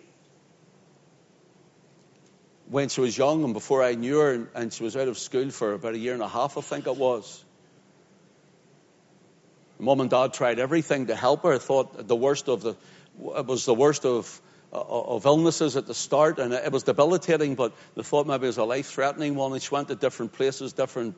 when 2.70 2.88
she 2.88 3.02
was 3.02 3.16
young 3.16 3.44
and 3.44 3.52
before 3.52 3.82
I 3.82 3.94
knew 3.94 4.18
her, 4.18 4.48
and 4.54 4.72
she 4.72 4.82
was 4.82 4.96
out 4.96 5.08
of 5.08 5.18
school 5.18 5.50
for 5.50 5.74
about 5.74 5.94
a 5.94 5.98
year 5.98 6.14
and 6.14 6.22
a 6.22 6.28
half, 6.28 6.56
I 6.56 6.62
think 6.62 6.86
it 6.86 6.96
was. 6.96 7.44
Mom 9.78 10.00
and 10.00 10.08
Dad 10.08 10.32
tried 10.32 10.58
everything 10.58 11.08
to 11.08 11.16
help 11.16 11.42
her. 11.42 11.58
Thought 11.58 12.08
the 12.08 12.16
worst 12.16 12.48
of 12.48 12.62
the 12.62 12.76
it 13.36 13.46
was 13.46 13.64
the 13.64 13.74
worst 13.74 14.04
of 14.04 14.40
of 14.74 15.24
illnesses 15.24 15.76
at 15.76 15.86
the 15.86 15.94
start, 15.94 16.38
and 16.38 16.52
it 16.52 16.72
was 16.72 16.82
debilitating, 16.82 17.54
but 17.54 17.72
they 17.94 18.02
thought 18.02 18.26
maybe 18.26 18.44
it 18.44 18.48
was 18.48 18.58
a 18.58 18.64
life 18.64 18.86
threatening 18.86 19.36
one. 19.36 19.52
And 19.52 19.62
she 19.62 19.74
went 19.74 19.88
to 19.88 19.94
different 19.94 20.32
places, 20.32 20.72
different 20.72 21.16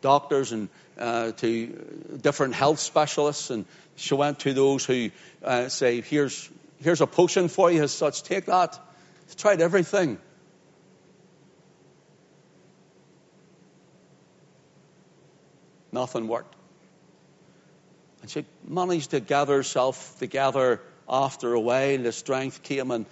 doctors, 0.00 0.52
and 0.52 0.68
uh, 0.98 1.32
to 1.32 2.18
different 2.20 2.54
health 2.54 2.78
specialists. 2.78 3.50
And 3.50 3.64
she 3.96 4.14
went 4.14 4.40
to 4.40 4.52
those 4.52 4.84
who 4.84 5.10
uh, 5.42 5.68
say, 5.68 6.00
here's, 6.00 6.48
here's 6.80 7.00
a 7.00 7.06
potion 7.06 7.48
for 7.48 7.70
you 7.70 7.82
as 7.82 7.92
such, 7.92 8.22
take 8.22 8.46
that. 8.46 8.78
She 9.28 9.36
tried 9.36 9.60
everything. 9.60 10.18
Nothing 15.90 16.28
worked. 16.28 16.54
And 18.22 18.30
she 18.30 18.46
managed 18.66 19.10
to 19.10 19.20
gather 19.20 19.56
herself 19.56 20.16
together 20.20 20.80
after 21.08 21.52
a 21.54 21.60
while, 21.60 21.98
the 21.98 22.12
strength 22.12 22.62
came 22.62 22.90
and, 22.90 23.06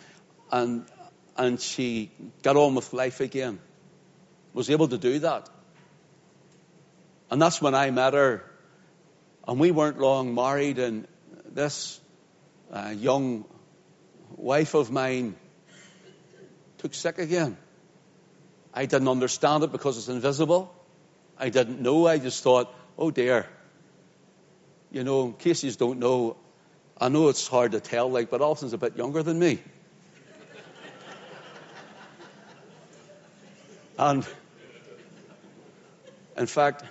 and, 0.50 0.86
and 1.36 1.60
she 1.60 2.10
got 2.42 2.56
on 2.56 2.74
with 2.74 2.92
life 2.92 3.20
again. 3.20 3.58
Was 4.52 4.70
able 4.70 4.88
to 4.88 4.98
do 4.98 5.20
that. 5.20 5.48
And 7.30 7.40
that's 7.40 7.62
when 7.62 7.74
I 7.74 7.90
met 7.90 8.14
her. 8.14 8.44
And 9.46 9.60
we 9.60 9.70
weren't 9.70 9.98
long 9.98 10.34
married, 10.34 10.78
and 10.78 11.06
this 11.52 12.00
uh, 12.72 12.94
young 12.96 13.44
wife 14.36 14.74
of 14.74 14.90
mine 14.90 15.36
took 16.78 16.94
sick 16.94 17.18
again. 17.18 17.56
I 18.72 18.86
didn't 18.86 19.08
understand 19.08 19.64
it 19.64 19.72
because 19.72 19.98
it's 19.98 20.08
invisible. 20.08 20.72
I 21.38 21.48
didn't 21.48 21.80
know. 21.80 22.06
I 22.06 22.18
just 22.18 22.42
thought, 22.42 22.72
oh 22.98 23.10
dear. 23.10 23.46
You 24.92 25.04
know, 25.04 25.26
in 25.26 25.32
case 25.34 25.64
you 25.64 25.72
don't 25.72 25.98
know, 25.98 26.36
I 27.00 27.08
know 27.08 27.28
it's 27.28 27.48
hard 27.48 27.72
to 27.72 27.80
tell, 27.80 28.10
like, 28.10 28.28
but 28.28 28.42
Alison's 28.42 28.74
a 28.74 28.78
bit 28.78 28.96
younger 28.96 29.22
than 29.22 29.38
me. 29.38 29.58
and 33.98 34.26
in 36.36 36.46
fact, 36.46 36.84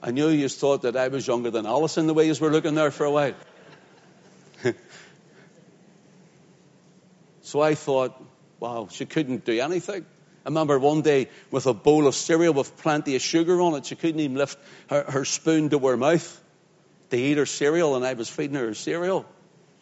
I 0.00 0.12
knew 0.12 0.28
you 0.28 0.48
thought 0.48 0.82
that 0.82 0.96
I 0.96 1.08
was 1.08 1.26
younger 1.26 1.50
than 1.50 1.66
Alison 1.66 2.06
the 2.06 2.14
way 2.14 2.26
you 2.26 2.34
were 2.40 2.50
looking 2.50 2.74
there 2.74 2.92
for 2.92 3.04
a 3.04 3.10
while. 3.10 3.34
so 7.42 7.60
I 7.60 7.74
thought, 7.74 8.20
wow, 8.60 8.88
she 8.90 9.06
couldn't 9.06 9.44
do 9.44 9.60
anything. 9.60 10.06
I 10.44 10.48
remember 10.48 10.78
one 10.78 11.02
day 11.02 11.28
with 11.50 11.66
a 11.66 11.74
bowl 11.74 12.06
of 12.06 12.14
cereal 12.14 12.54
with 12.54 12.76
plenty 12.78 13.16
of 13.16 13.22
sugar 13.22 13.60
on 13.60 13.74
it, 13.74 13.86
she 13.86 13.96
couldn't 13.96 14.20
even 14.20 14.36
lift 14.36 14.58
her, 14.90 15.04
her 15.08 15.24
spoon 15.24 15.70
to 15.70 15.78
her 15.78 15.96
mouth 15.96 16.41
to 17.12 17.18
eat 17.18 17.36
her 17.36 17.44
cereal, 17.44 17.94
and 17.94 18.06
I 18.06 18.14
was 18.14 18.30
feeding 18.30 18.56
her 18.56 18.72
cereal, 18.72 19.26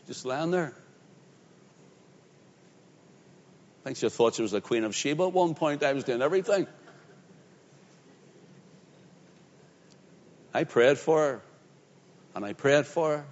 just 0.08 0.26
lying 0.26 0.50
there. 0.50 0.74
I 3.78 3.84
think 3.84 3.98
she 3.98 4.08
thought 4.08 4.34
she 4.34 4.42
was 4.42 4.50
the 4.50 4.60
Queen 4.60 4.82
of 4.82 4.96
Sheba 4.96 5.22
at 5.22 5.32
one 5.32 5.54
point. 5.54 5.84
I 5.84 5.92
was 5.92 6.02
doing 6.02 6.22
everything. 6.22 6.66
I 10.52 10.64
prayed 10.64 10.98
for 10.98 11.20
her, 11.20 11.42
and 12.34 12.44
I 12.44 12.52
prayed 12.52 12.86
for 12.86 13.18
her. 13.18 13.26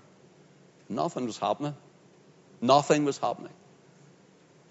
Nothing 0.88 1.26
was 1.26 1.36
happening. 1.36 1.74
Nothing 2.60 3.04
was 3.04 3.18
happening. 3.18 3.52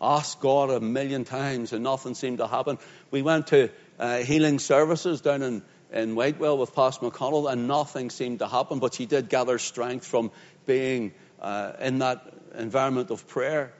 Asked 0.02 0.40
God 0.40 0.70
a 0.70 0.80
million 0.80 1.26
times, 1.26 1.74
and 1.74 1.84
nothing 1.84 2.16
seemed 2.16 2.38
to 2.38 2.48
happen. 2.48 2.78
We 3.12 3.24
went 3.24 3.48
to 3.48 3.72
uh, 4.00 4.20
healing 4.20 4.60
services 4.60 5.20
down 5.20 5.42
in 5.42 5.64
in 5.92 6.16
Whitewell 6.16 6.58
with 6.58 6.76
Pastor 6.76 7.06
McConnell, 7.06 7.52
and 7.52 7.68
nothing 7.68 8.10
seemed 8.10 8.40
to 8.40 8.48
happen, 8.48 8.80
but 8.80 8.94
she 8.94 9.06
did 9.06 9.30
gather 9.30 9.58
strength 9.58 10.06
from 10.06 10.32
being 10.66 11.14
uh, 11.42 11.74
in 11.80 12.00
that 12.00 12.34
environment 12.58 13.12
of 13.12 13.28
prayer. 13.28 13.74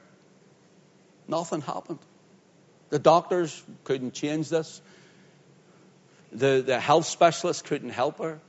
Nothing 1.26 1.60
happened. 1.60 1.98
The 2.90 2.98
doctors 2.98 3.62
couldn't 3.84 4.14
change 4.14 4.48
this. 4.48 4.80
The, 6.32 6.62
the 6.64 6.80
health 6.80 7.06
specialists 7.06 7.62
couldn't 7.62 7.90
help 7.90 8.18
her. 8.18 8.40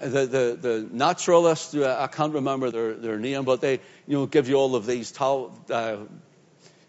The, 0.00 0.26
the, 0.26 0.58
the 0.60 0.88
naturalists, 0.90 1.74
uh, 1.74 1.96
I 1.98 2.08
can't 2.08 2.34
remember 2.34 2.70
their, 2.70 2.94
their 2.94 3.18
name, 3.18 3.44
but 3.44 3.60
they 3.60 3.80
you 4.06 4.18
know, 4.18 4.26
give 4.26 4.48
you 4.48 4.56
all 4.56 4.74
of 4.74 4.86
these 4.86 5.18
uh, 5.20 5.96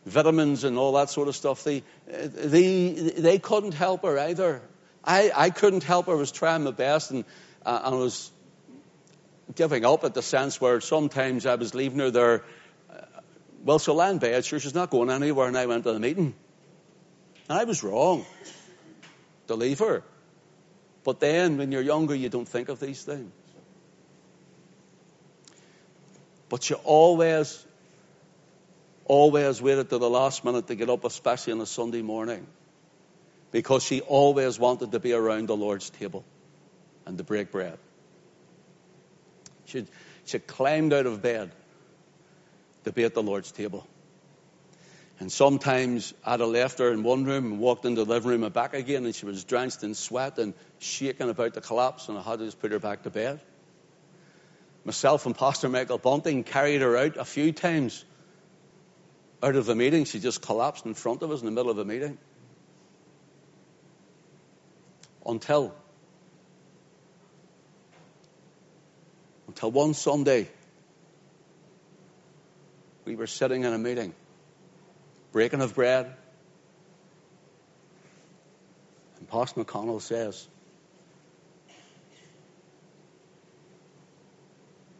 vitamins 0.05 0.63
and 0.63 0.77
all 0.77 0.93
that 0.93 1.09
sort 1.09 1.27
of 1.27 1.35
stuff. 1.35 1.63
They, 1.63 1.83
they, 2.07 2.91
they 2.91 3.39
couldn't 3.39 3.73
help 3.73 4.03
her 4.03 4.17
either. 4.19 4.61
I, 5.03 5.31
I 5.35 5.49
couldn't 5.49 5.83
help 5.83 6.07
her. 6.07 6.13
I 6.13 6.15
was 6.15 6.31
trying 6.31 6.63
my 6.63 6.71
best 6.71 7.11
and, 7.11 7.25
uh, 7.65 7.81
I 7.83 7.89
was 7.89 8.31
giving 9.53 9.85
up 9.85 10.03
at 10.03 10.13
the 10.13 10.21
sense 10.21 10.59
where 10.59 10.81
sometimes 10.81 11.45
I 11.45 11.55
was 11.55 11.75
leaving 11.75 11.99
her 11.99 12.11
there. 12.11 12.43
Uh, 12.89 13.01
well, 13.63 13.79
she'll 13.79 14.01
in 14.01 14.17
bed. 14.19 14.45
Sure, 14.45 14.59
she's 14.59 14.75
not 14.75 14.89
going 14.89 15.09
anywhere. 15.09 15.47
And 15.47 15.57
I 15.57 15.65
went 15.65 15.83
to 15.83 15.93
the 15.93 15.99
meeting. 15.99 16.33
And 17.49 17.57
I 17.59 17.63
was 17.63 17.83
wrong 17.83 18.25
to 19.47 19.55
leave 19.55 19.79
her. 19.79 20.03
But 21.03 21.19
then, 21.19 21.57
when 21.57 21.71
you're 21.71 21.83
younger, 21.83 22.15
you 22.15 22.29
don't 22.29 22.47
think 22.47 22.69
of 22.69 22.79
these 22.79 23.03
things. 23.03 23.31
But 26.49 26.69
you 26.69 26.77
always 26.83 27.63
always 29.05 29.61
waited 29.61 29.89
to 29.89 29.97
the 29.97 30.09
last 30.09 30.43
minute 30.43 30.67
to 30.67 30.75
get 30.75 30.89
up, 30.89 31.05
especially 31.05 31.53
on 31.53 31.61
a 31.61 31.65
Sunday 31.65 32.01
morning, 32.01 32.45
because 33.51 33.83
she 33.83 34.01
always 34.01 34.59
wanted 34.59 34.91
to 34.91 34.99
be 34.99 35.13
around 35.13 35.47
the 35.47 35.55
Lord's 35.55 35.89
table 35.89 36.25
and 37.05 37.17
to 37.17 37.23
break 37.23 37.51
bread. 37.51 37.77
She, 39.65 39.85
she 40.25 40.39
climbed 40.39 40.93
out 40.93 41.05
of 41.05 41.21
bed 41.21 41.51
to 42.83 42.91
be 42.91 43.03
at 43.03 43.13
the 43.13 43.23
Lord's 43.23 43.51
table. 43.51 43.87
And 45.19 45.31
sometimes 45.31 46.13
I'd 46.25 46.41
have 46.41 46.49
left 46.49 46.79
her 46.79 46.91
in 46.91 47.03
one 47.03 47.23
room 47.23 47.45
and 47.45 47.59
walked 47.59 47.85
into 47.85 48.03
the 48.03 48.09
living 48.09 48.31
room 48.31 48.43
and 48.43 48.53
back 48.53 48.73
again, 48.73 49.05
and 49.05 49.15
she 49.15 49.25
was 49.25 49.43
drenched 49.45 49.83
in 49.83 49.95
sweat 49.95 50.37
and 50.39 50.53
shaking 50.79 51.29
about 51.29 51.53
to 51.53 51.61
collapse, 51.61 52.09
and 52.09 52.17
I 52.17 52.21
had 52.21 52.39
to 52.39 52.45
just 52.45 52.59
put 52.59 52.71
her 52.71 52.79
back 52.79 53.03
to 53.03 53.09
bed. 53.09 53.39
Myself 54.83 55.25
and 55.25 55.35
Pastor 55.35 55.69
Michael 55.69 55.97
Bunting 55.97 56.43
carried 56.43 56.81
her 56.81 56.97
out 56.97 57.17
a 57.17 57.25
few 57.25 57.53
times 57.53 58.03
out 59.45 59.55
of 59.55 59.67
the 59.67 59.75
meeting. 59.75 60.05
She 60.05 60.19
just 60.19 60.41
collapsed 60.41 60.87
in 60.87 60.95
front 60.95 61.21
of 61.21 61.29
us 61.29 61.39
in 61.39 61.45
the 61.45 61.51
middle 61.51 61.69
of 61.69 61.77
a 61.77 61.85
meeting. 61.85 62.17
Until, 65.23 65.73
until 69.47 69.69
one 69.71 69.93
Sunday, 69.93 70.47
we 73.05 73.15
were 73.15 73.27
sitting 73.27 73.63
in 73.63 73.71
a 73.71 73.77
meeting, 73.77 74.15
breaking 75.31 75.61
of 75.61 75.75
bread, 75.75 76.11
and 79.19 79.29
Pastor 79.29 79.63
McConnell 79.63 80.01
says, 80.01 80.47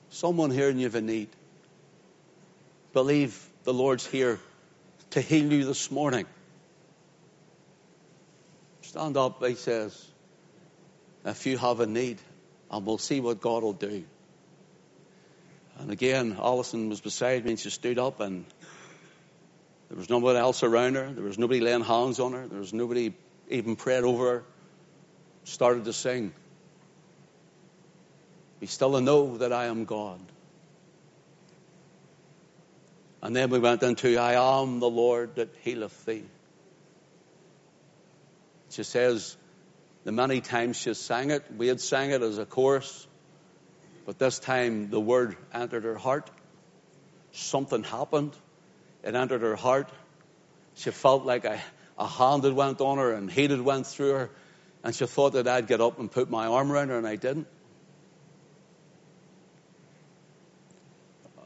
Someone 0.10 0.50
here 0.50 0.70
and 0.70 0.80
you 0.80 0.86
have 0.86 0.96
a 0.96 1.02
need. 1.02 1.30
Believe 2.94 3.38
the 3.66 3.74
Lord's 3.74 4.06
here 4.06 4.40
to 5.10 5.22
heal 5.22 5.52
you 5.52 5.66
this 5.66 5.90
morning. 5.90 6.26
Stand 8.82 9.18
up, 9.18 9.44
he 9.44 9.56
says, 9.56 10.06
if 11.26 11.48
you 11.48 11.58
have 11.58 11.80
a 11.80 11.88
need, 11.88 12.20
and 12.70 12.86
we'll 12.86 13.00
see 13.00 13.20
what 13.20 13.42
God 13.42 13.64
will 13.64 13.74
do. 13.74 14.06
And 15.80 15.92
again, 15.92 16.38
Alison 16.40 16.90
was 16.90 17.02
beside 17.02 17.44
me 17.44 17.52
and 17.52 17.60
she 17.60 17.72
stood 17.72 18.00
up 18.00 18.22
and 18.22 18.46
there 19.90 19.98
was 19.98 20.10
nobody 20.10 20.40
else 20.40 20.64
around 20.64 20.96
her. 20.96 21.12
There 21.12 21.24
was 21.24 21.38
nobody 21.38 21.60
laying 21.60 21.84
hands 21.84 22.20
on 22.20 22.34
her. 22.34 22.48
There 22.48 22.60
was 22.60 22.74
nobody 22.74 23.14
even 23.50 23.76
prayed 23.76 24.04
over 24.04 24.26
her. 24.26 24.44
Started 25.44 25.86
to 25.86 25.94
sing. 25.94 26.34
Be 28.60 28.68
still 28.68 28.96
and 28.96 29.06
know 29.06 29.38
that 29.38 29.52
I 29.52 29.66
am 29.66 29.86
God. 29.86 30.20
And 33.26 33.36
then 33.36 33.50
we 33.50 33.58
went 33.58 33.82
into, 33.82 34.20
I 34.20 34.62
am 34.62 34.80
the 34.80 34.88
Lord 34.88 35.38
that 35.38 35.50
healeth 35.62 36.06
thee. 36.06 36.26
She 38.70 38.84
says, 38.84 39.36
the 40.04 40.12
many 40.12 40.42
times 40.42 40.78
she 40.78 40.94
sang 40.94 41.32
it, 41.32 41.44
we 41.58 41.66
had 41.66 41.82
sang 41.82 42.12
it 42.12 42.22
as 42.22 42.38
a 42.38 42.46
chorus, 42.46 43.08
but 44.06 44.20
this 44.20 44.38
time 44.38 44.92
the 44.92 45.00
word 45.00 45.38
entered 45.52 45.86
her 45.86 45.96
heart. 45.96 46.30
Something 47.32 47.82
happened. 47.82 48.38
It 49.04 49.16
entered 49.16 49.42
her 49.42 49.56
heart. 49.56 49.90
She 50.76 50.92
felt 50.92 51.26
like 51.26 51.46
a, 51.46 51.60
a 51.98 52.06
hand 52.06 52.44
had 52.44 52.54
went 52.54 52.80
on 52.80 53.00
her 53.00 53.12
and 53.12 53.32
heat 53.32 53.50
had 53.50 53.62
went 53.62 53.88
through 53.88 54.12
her. 54.12 54.30
And 54.84 54.94
she 54.94 55.08
thought 55.08 55.34
that 55.34 55.48
I'd 55.48 55.66
get 55.66 55.82
up 55.82 55.98
and 55.98 56.12
put 56.12 56.30
my 56.30 56.46
arm 56.46 56.72
around 56.72 56.90
her, 56.90 56.98
and 57.00 57.08
I 57.08 57.16
didn't. 57.16 57.48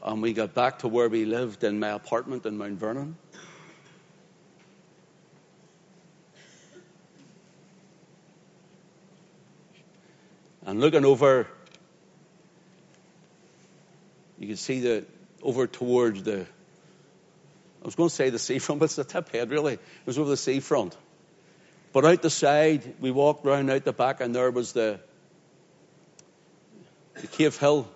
And 0.02 0.22
we 0.22 0.32
got 0.32 0.54
back 0.54 0.80
to 0.80 0.88
where 0.88 1.08
we 1.08 1.24
lived 1.24 1.64
in 1.64 1.78
my 1.78 1.90
apartment 1.90 2.46
in 2.46 2.56
Mount 2.56 2.78
Vernon. 2.78 3.16
And 10.66 10.80
looking 10.80 11.04
over, 11.04 11.46
you 14.38 14.46
can 14.46 14.56
see 14.56 14.80
the 14.80 15.04
over 15.42 15.66
towards 15.66 16.22
the. 16.22 16.40
I 16.40 17.84
was 17.84 17.94
going 17.94 18.08
to 18.08 18.14
say 18.14 18.30
the 18.30 18.38
seafront, 18.50 18.78
but 18.78 18.84
it's 18.86 18.96
the 18.96 19.04
tip 19.04 19.30
head 19.30 19.50
really. 19.50 19.74
It 19.74 19.80
was 20.06 20.18
over 20.18 20.30
the 20.30 20.36
seafront. 20.36 20.96
But 21.92 22.04
out 22.04 22.22
the 22.22 22.30
side, 22.30 22.94
we 23.00 23.10
walked 23.10 23.44
round 23.44 23.70
out 23.70 23.84
the 23.84 23.92
back, 23.92 24.20
and 24.20 24.34
there 24.34 24.50
was 24.50 24.72
the 24.72 25.00
the 27.14 27.26
Cave 27.26 27.56
Hill 27.58 27.88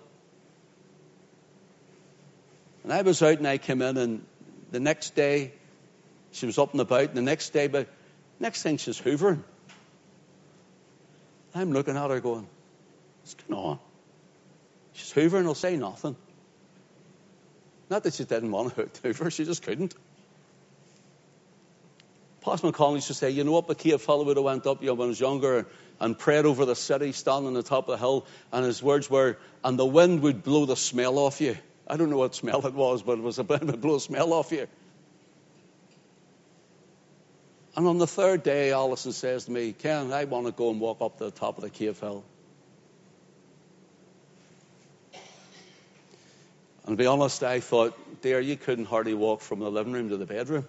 and 2.85 2.93
I 2.93 3.01
was 3.01 3.19
out 3.23 3.39
and 3.39 3.47
I 3.47 3.57
came 3.57 3.81
in 3.81 3.97
and 3.97 4.23
the 4.69 4.79
next 4.79 5.15
day 5.15 5.53
she 6.31 6.45
was 6.45 6.59
up 6.59 6.71
and 6.71 6.79
about 6.79 7.07
and 7.09 7.17
the 7.17 7.23
next 7.23 7.49
day, 7.49 7.65
but 7.65 7.87
next 8.39 8.61
thing 8.61 8.77
she's 8.77 9.01
hoovering. 9.01 9.41
I'm 11.55 11.71
looking 11.71 11.97
at 11.97 12.11
her 12.11 12.19
going, 12.19 12.47
what's 13.21 13.33
going 13.33 13.59
on? 13.59 13.79
She's 14.93 15.11
hoovering, 15.13 15.45
I'll 15.45 15.55
say 15.55 15.77
nothing. 15.77 16.15
Not 17.89 18.03
that 18.03 18.13
she 18.13 18.23
didn't 18.23 18.51
want 18.51 18.75
to 18.75 18.87
hoover, 19.03 19.31
she 19.31 19.45
just 19.45 19.63
couldn't. 19.63 19.95
Pastor 22.41 22.67
McConnell 22.67 22.95
used 22.95 23.07
to 23.07 23.15
say, 23.15 23.31
you 23.31 23.43
know 23.43 23.53
what, 23.53 23.67
Bakea 23.67 23.99
fellow 23.99 24.25
would 24.25 24.37
have 24.37 24.43
went 24.43 24.67
up 24.67 24.81
you 24.81 24.89
know, 24.89 24.93
when 24.93 25.07
I 25.07 25.09
was 25.09 25.19
younger 25.19 25.65
and 25.99 26.19
prayed 26.19 26.45
over 26.45 26.65
the 26.65 26.75
city, 26.75 27.13
standing 27.13 27.47
on 27.47 27.53
the 27.55 27.63
top 27.63 27.89
of 27.89 27.93
the 27.93 27.97
hill, 27.97 28.27
and 28.51 28.63
his 28.63 28.83
words 28.83 29.09
were, 29.09 29.39
and 29.63 29.79
the 29.79 29.85
wind 29.87 30.21
would 30.21 30.43
blow 30.43 30.67
the 30.67 30.75
smell 30.75 31.17
off 31.17 31.41
you. 31.41 31.57
I 31.87 31.97
don't 31.97 32.09
know 32.09 32.17
what 32.17 32.35
smell 32.35 32.65
it 32.65 32.73
was, 32.73 33.03
but 33.03 33.19
it 33.19 33.21
was 33.21 33.39
a 33.39 33.43
bit 33.51 33.61
of 33.61 33.69
a 33.69 33.77
blow 33.77 33.97
smell 33.97 34.33
off 34.33 34.51
you. 34.51 34.67
And 37.75 37.87
on 37.87 37.97
the 37.97 38.07
third 38.07 38.43
day, 38.43 38.71
Alison 38.71 39.11
says 39.11 39.45
to 39.45 39.51
me, 39.51 39.73
Ken, 39.73 40.13
I 40.13 40.23
want 40.23 40.45
to 40.45 40.53
go 40.53 40.69
and 40.69 40.79
walk 40.79 41.01
up 41.01 41.17
to 41.17 41.25
the 41.25 41.31
top 41.31 41.57
of 41.57 41.63
the 41.63 41.69
cave 41.69 41.99
hill. 41.99 42.23
And 46.85 46.97
to 46.97 47.03
be 47.03 47.05
honest, 47.05 47.43
I 47.43 47.59
thought, 47.59 48.21
dear, 48.21 48.39
you 48.39 48.55
couldn't 48.55 48.85
hardly 48.85 49.13
walk 49.13 49.41
from 49.41 49.59
the 49.59 49.69
living 49.69 49.91
room 49.91 50.09
to 50.09 50.17
the 50.17 50.25
bedroom. 50.25 50.65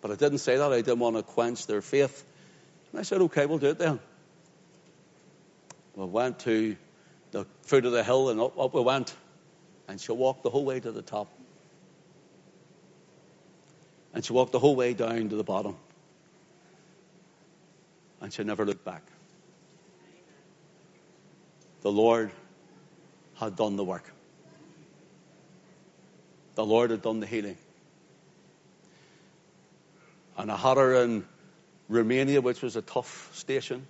But 0.00 0.10
I 0.10 0.16
didn't 0.16 0.38
say 0.38 0.56
that. 0.56 0.72
I 0.72 0.80
didn't 0.80 0.98
want 0.98 1.16
to 1.16 1.22
quench 1.22 1.66
their 1.66 1.82
faith. 1.82 2.24
And 2.90 2.98
I 2.98 3.04
said, 3.04 3.20
okay, 3.20 3.46
we'll 3.46 3.58
do 3.58 3.68
it 3.68 3.78
then. 3.78 4.00
We 5.94 6.06
went 6.06 6.40
to 6.40 6.76
the 7.30 7.46
foot 7.62 7.84
of 7.84 7.92
the 7.92 8.02
hill 8.02 8.30
and 8.30 8.40
up, 8.40 8.58
up 8.58 8.74
we 8.74 8.80
went. 8.80 9.14
And 9.88 10.00
she 10.00 10.12
walked 10.12 10.42
the 10.42 10.50
whole 10.50 10.64
way 10.64 10.80
to 10.80 10.92
the 10.92 11.02
top. 11.02 11.28
And 14.14 14.24
she 14.24 14.32
walked 14.32 14.52
the 14.52 14.58
whole 14.58 14.76
way 14.76 14.94
down 14.94 15.28
to 15.30 15.36
the 15.36 15.44
bottom. 15.44 15.76
And 18.20 18.32
she 18.32 18.44
never 18.44 18.64
looked 18.64 18.84
back. 18.84 19.02
The 21.82 21.90
Lord 21.90 22.30
had 23.34 23.56
done 23.56 23.76
the 23.76 23.84
work. 23.84 24.10
The 26.54 26.64
Lord 26.64 26.90
had 26.90 27.02
done 27.02 27.20
the 27.20 27.26
healing. 27.26 27.56
And 30.36 30.50
I 30.50 30.56
had 30.56 30.76
her 30.76 31.02
in 31.02 31.26
Romania, 31.88 32.40
which 32.40 32.62
was 32.62 32.76
a 32.76 32.82
tough 32.82 33.30
station. 33.34 33.86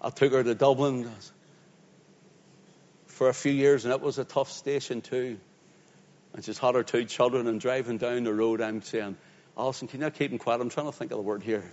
I 0.00 0.10
took 0.10 0.32
her 0.32 0.42
to 0.42 0.54
Dublin 0.54 1.10
for 3.18 3.28
a 3.28 3.34
few 3.34 3.50
years, 3.50 3.84
and 3.84 3.92
it 3.92 4.00
was 4.00 4.18
a 4.18 4.24
tough 4.24 4.48
station 4.48 5.00
too. 5.00 5.38
And 6.32 6.44
she's 6.44 6.56
had 6.56 6.76
her 6.76 6.84
two 6.84 7.04
children, 7.04 7.48
and 7.48 7.60
driving 7.60 7.98
down 7.98 8.22
the 8.22 8.32
road, 8.32 8.60
I'm 8.60 8.80
saying, 8.80 9.16
Alison, 9.58 9.88
can 9.88 10.02
you 10.02 10.10
keep 10.10 10.30
them 10.30 10.38
quiet? 10.38 10.60
I'm 10.60 10.70
trying 10.70 10.86
to 10.86 10.92
think 10.92 11.10
of 11.10 11.16
the 11.16 11.22
word 11.22 11.42
here. 11.42 11.68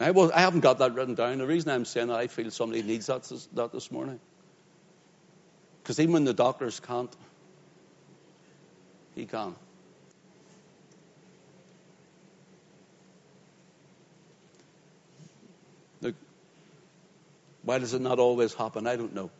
I, 0.00 0.10
was, 0.10 0.32
I 0.32 0.40
haven't 0.40 0.60
got 0.60 0.78
that 0.78 0.94
written 0.94 1.14
down. 1.14 1.38
The 1.38 1.46
reason 1.46 1.70
I'm 1.70 1.84
saying 1.84 2.08
that, 2.08 2.16
I 2.16 2.26
feel 2.26 2.50
somebody 2.50 2.82
needs 2.82 3.06
that 3.06 3.22
this, 3.22 3.46
that 3.52 3.70
this 3.70 3.92
morning. 3.92 4.18
Because 5.80 6.00
even 6.00 6.12
when 6.12 6.24
the 6.24 6.34
doctors 6.34 6.80
can't, 6.80 7.14
he 9.14 9.26
can. 9.26 9.54
Why 17.64 17.78
does 17.78 17.94
it 17.94 18.00
not 18.00 18.18
always 18.18 18.54
happen? 18.54 18.86
I 18.86 18.96
don't 18.96 19.14
know. 19.14 19.30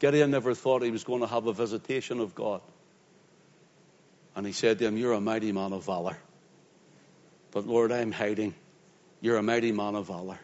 Gideon 0.00 0.30
never 0.30 0.54
thought 0.54 0.82
he 0.82 0.90
was 0.90 1.04
going 1.04 1.20
to 1.20 1.26
have 1.26 1.46
a 1.46 1.52
visitation 1.52 2.20
of 2.20 2.34
God. 2.34 2.60
And 4.36 4.44
he 4.44 4.52
said 4.52 4.78
to 4.80 4.86
him, 4.86 4.96
You're 4.96 5.12
a 5.12 5.20
mighty 5.20 5.52
man 5.52 5.72
of 5.72 5.86
valor. 5.86 6.18
But 7.52 7.66
Lord, 7.66 7.92
I'm 7.92 8.10
hiding. 8.10 8.54
You're 9.20 9.36
a 9.36 9.42
mighty 9.42 9.72
man 9.72 9.94
of 9.94 10.08
valor. 10.08 10.38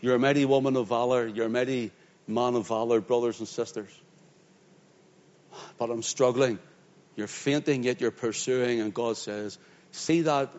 You're 0.00 0.14
a 0.14 0.18
mighty 0.18 0.44
woman 0.46 0.76
of 0.76 0.88
valor. 0.88 1.26
You're 1.26 1.46
a 1.46 1.50
mighty 1.50 1.92
man 2.26 2.54
of 2.54 2.66
valor, 2.66 3.00
brothers 3.00 3.38
and 3.38 3.48
sisters. 3.48 3.90
But 5.76 5.90
I'm 5.90 6.02
struggling. 6.02 6.58
You're 7.16 7.26
fainting, 7.26 7.82
yet 7.82 8.00
you're 8.00 8.10
pursuing. 8.10 8.80
And 8.80 8.94
God 8.94 9.16
says, 9.16 9.58
See 9.92 10.22
that 10.22 10.50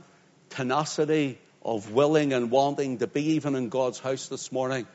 tenacity 0.49 1.39
of 1.63 1.91
willing 1.91 2.34
and 2.34 2.52
wanting 2.52 3.00
to 3.00 3.08
be 3.08 3.34
even 3.34 3.56
in 3.56 3.69
God's 3.69 4.00
house 4.00 4.28
this 4.28 4.52
morning. 4.52 4.88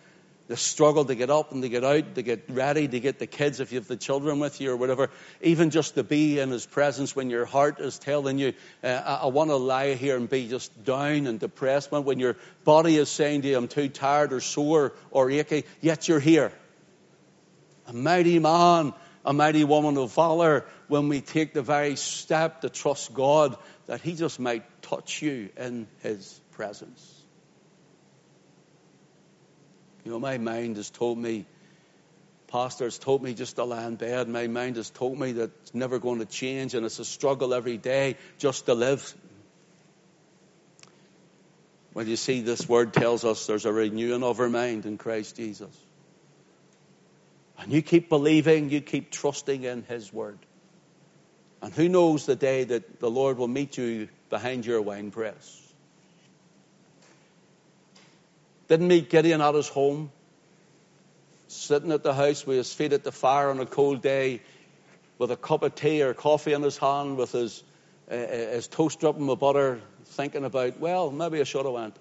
The 0.46 0.56
struggle 0.58 1.06
to 1.06 1.14
get 1.14 1.30
up 1.30 1.52
and 1.52 1.62
to 1.62 1.70
get 1.70 1.84
out, 1.84 2.16
to 2.16 2.22
get 2.22 2.50
ready, 2.50 2.86
to 2.86 3.00
get 3.00 3.18
the 3.18 3.26
kids 3.26 3.60
if 3.60 3.72
you 3.72 3.78
have 3.78 3.88
the 3.88 3.96
children 3.96 4.40
with 4.40 4.60
you 4.60 4.72
or 4.72 4.76
whatever. 4.76 5.08
Even 5.40 5.70
just 5.70 5.94
to 5.94 6.02
be 6.02 6.38
in 6.38 6.50
His 6.50 6.66
presence 6.66 7.16
when 7.16 7.30
your 7.30 7.46
heart 7.46 7.80
is 7.80 7.98
telling 7.98 8.38
you, 8.38 8.52
uh, 8.82 8.88
I, 8.88 9.14
I 9.22 9.26
want 9.26 9.48
to 9.48 9.56
lie 9.56 9.94
here 9.94 10.16
and 10.16 10.28
be 10.28 10.48
just 10.48 10.84
down 10.84 11.26
and 11.26 11.40
depressed. 11.40 11.90
but 11.90 12.02
When 12.02 12.18
your 12.18 12.36
body 12.64 12.98
is 12.98 13.08
saying 13.08 13.42
to 13.42 13.48
you, 13.48 13.56
I'm 13.56 13.68
too 13.68 13.88
tired 13.88 14.34
or 14.34 14.40
sore 14.40 14.92
or 15.10 15.30
achy, 15.30 15.64
yet 15.80 16.08
you're 16.08 16.20
here. 16.20 16.52
A 17.86 17.94
mighty 17.94 18.38
man, 18.38 18.92
a 19.24 19.32
mighty 19.32 19.64
woman 19.64 19.96
of 19.96 20.14
valor 20.14 20.66
when 20.88 21.08
we 21.08 21.22
take 21.22 21.54
the 21.54 21.62
very 21.62 21.96
step 21.96 22.60
to 22.60 22.68
trust 22.68 23.14
God 23.14 23.56
that 23.86 24.02
He 24.02 24.14
just 24.14 24.38
might 24.38 24.64
touch 24.82 25.22
you 25.22 25.48
in 25.56 25.86
His 26.02 26.38
presence. 26.54 27.22
You 30.04 30.12
know, 30.12 30.18
my 30.18 30.38
mind 30.38 30.76
has 30.76 30.90
told 30.90 31.18
me, 31.18 31.46
pastor 32.48 32.84
has 32.84 32.98
told 32.98 33.22
me 33.22 33.34
just 33.34 33.56
to 33.56 33.64
lie 33.64 33.86
in 33.86 33.96
bed. 33.96 34.28
My 34.28 34.46
mind 34.46 34.76
has 34.76 34.90
told 34.90 35.18
me 35.18 35.32
that 35.32 35.50
it's 35.62 35.74
never 35.74 35.98
going 35.98 36.18
to 36.18 36.26
change 36.26 36.74
and 36.74 36.84
it's 36.84 36.98
a 36.98 37.04
struggle 37.04 37.54
every 37.54 37.78
day 37.78 38.16
just 38.38 38.66
to 38.66 38.74
live. 38.74 39.14
Well, 41.94 42.06
you 42.06 42.16
see, 42.16 42.42
this 42.42 42.68
word 42.68 42.92
tells 42.92 43.24
us 43.24 43.46
there's 43.46 43.66
a 43.66 43.72
renewing 43.72 44.22
of 44.22 44.40
our 44.40 44.48
mind 44.48 44.84
in 44.84 44.98
Christ 44.98 45.36
Jesus. 45.36 45.74
And 47.58 47.72
you 47.72 47.82
keep 47.82 48.08
believing, 48.08 48.70
you 48.70 48.80
keep 48.80 49.10
trusting 49.10 49.62
in 49.62 49.84
His 49.84 50.12
word. 50.12 50.38
And 51.62 51.72
who 51.72 51.88
knows 51.88 52.26
the 52.26 52.36
day 52.36 52.64
that 52.64 53.00
the 53.00 53.08
Lord 53.08 53.38
will 53.38 53.48
meet 53.48 53.78
you 53.78 54.08
behind 54.28 54.66
your 54.66 54.82
wine 54.82 55.12
press? 55.12 55.63
Didn't 58.68 58.88
meet 58.88 59.10
Gideon 59.10 59.40
at 59.40 59.54
his 59.54 59.68
home 59.68 60.10
sitting 61.48 61.92
at 61.92 62.02
the 62.02 62.14
house 62.14 62.46
with 62.46 62.56
his 62.58 62.72
feet 62.72 62.92
at 62.92 63.04
the 63.04 63.12
fire 63.12 63.50
on 63.50 63.60
a 63.60 63.66
cold 63.66 64.02
day, 64.02 64.40
with 65.18 65.30
a 65.30 65.36
cup 65.36 65.62
of 65.62 65.74
tea 65.74 66.02
or 66.02 66.14
coffee 66.14 66.52
in 66.52 66.62
his 66.62 66.76
hand, 66.76 67.16
with 67.16 67.32
his, 67.32 67.62
uh, 68.10 68.16
his 68.16 68.66
toast 68.66 69.00
dripping 69.00 69.26
with 69.26 69.38
butter, 69.38 69.80
thinking 70.06 70.44
about, 70.44 70.80
well, 70.80 71.10
maybe 71.10 71.40
I 71.40 71.44
should 71.44 71.64
have 71.64 71.74
went. 71.74 71.96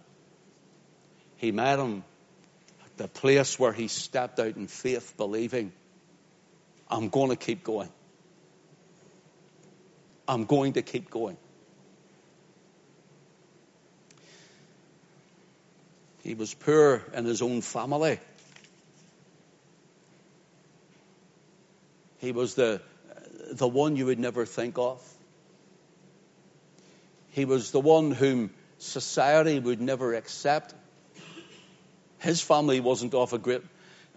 He 1.37 1.51
met 1.51 1.79
him 1.79 2.03
at 2.85 2.97
the 2.97 3.07
place 3.07 3.59
where 3.59 3.73
he 3.73 3.87
stepped 3.87 4.39
out 4.39 4.55
in 4.55 4.67
faith, 4.67 5.15
believing, 5.17 5.71
I'm 6.89 7.09
going 7.09 7.29
to 7.29 7.35
keep 7.35 7.63
going. 7.63 7.89
I'm 10.27 10.45
going 10.45 10.73
to 10.73 10.81
keep 10.81 11.09
going. 11.09 11.37
He 16.23 16.35
was 16.35 16.53
poor 16.53 17.03
in 17.13 17.25
his 17.25 17.41
own 17.41 17.61
family. 17.61 18.17
He 22.19 22.31
was 22.31 22.55
the, 22.55 22.81
the 23.51 23.67
one 23.67 23.97
you 23.97 24.05
would 24.05 24.19
never 24.19 24.45
think 24.45 24.77
of. 24.77 25.01
He 27.31 27.43
was 27.43 27.71
the 27.71 27.81
one 27.81 28.11
whom 28.11 28.51
society 28.77 29.59
would 29.59 29.81
never 29.81 30.13
accept. 30.13 30.73
His 32.19 32.41
family 32.41 32.79
wasn't 32.79 33.13
of 33.13 33.33
a 33.33 33.37
great, 33.37 33.61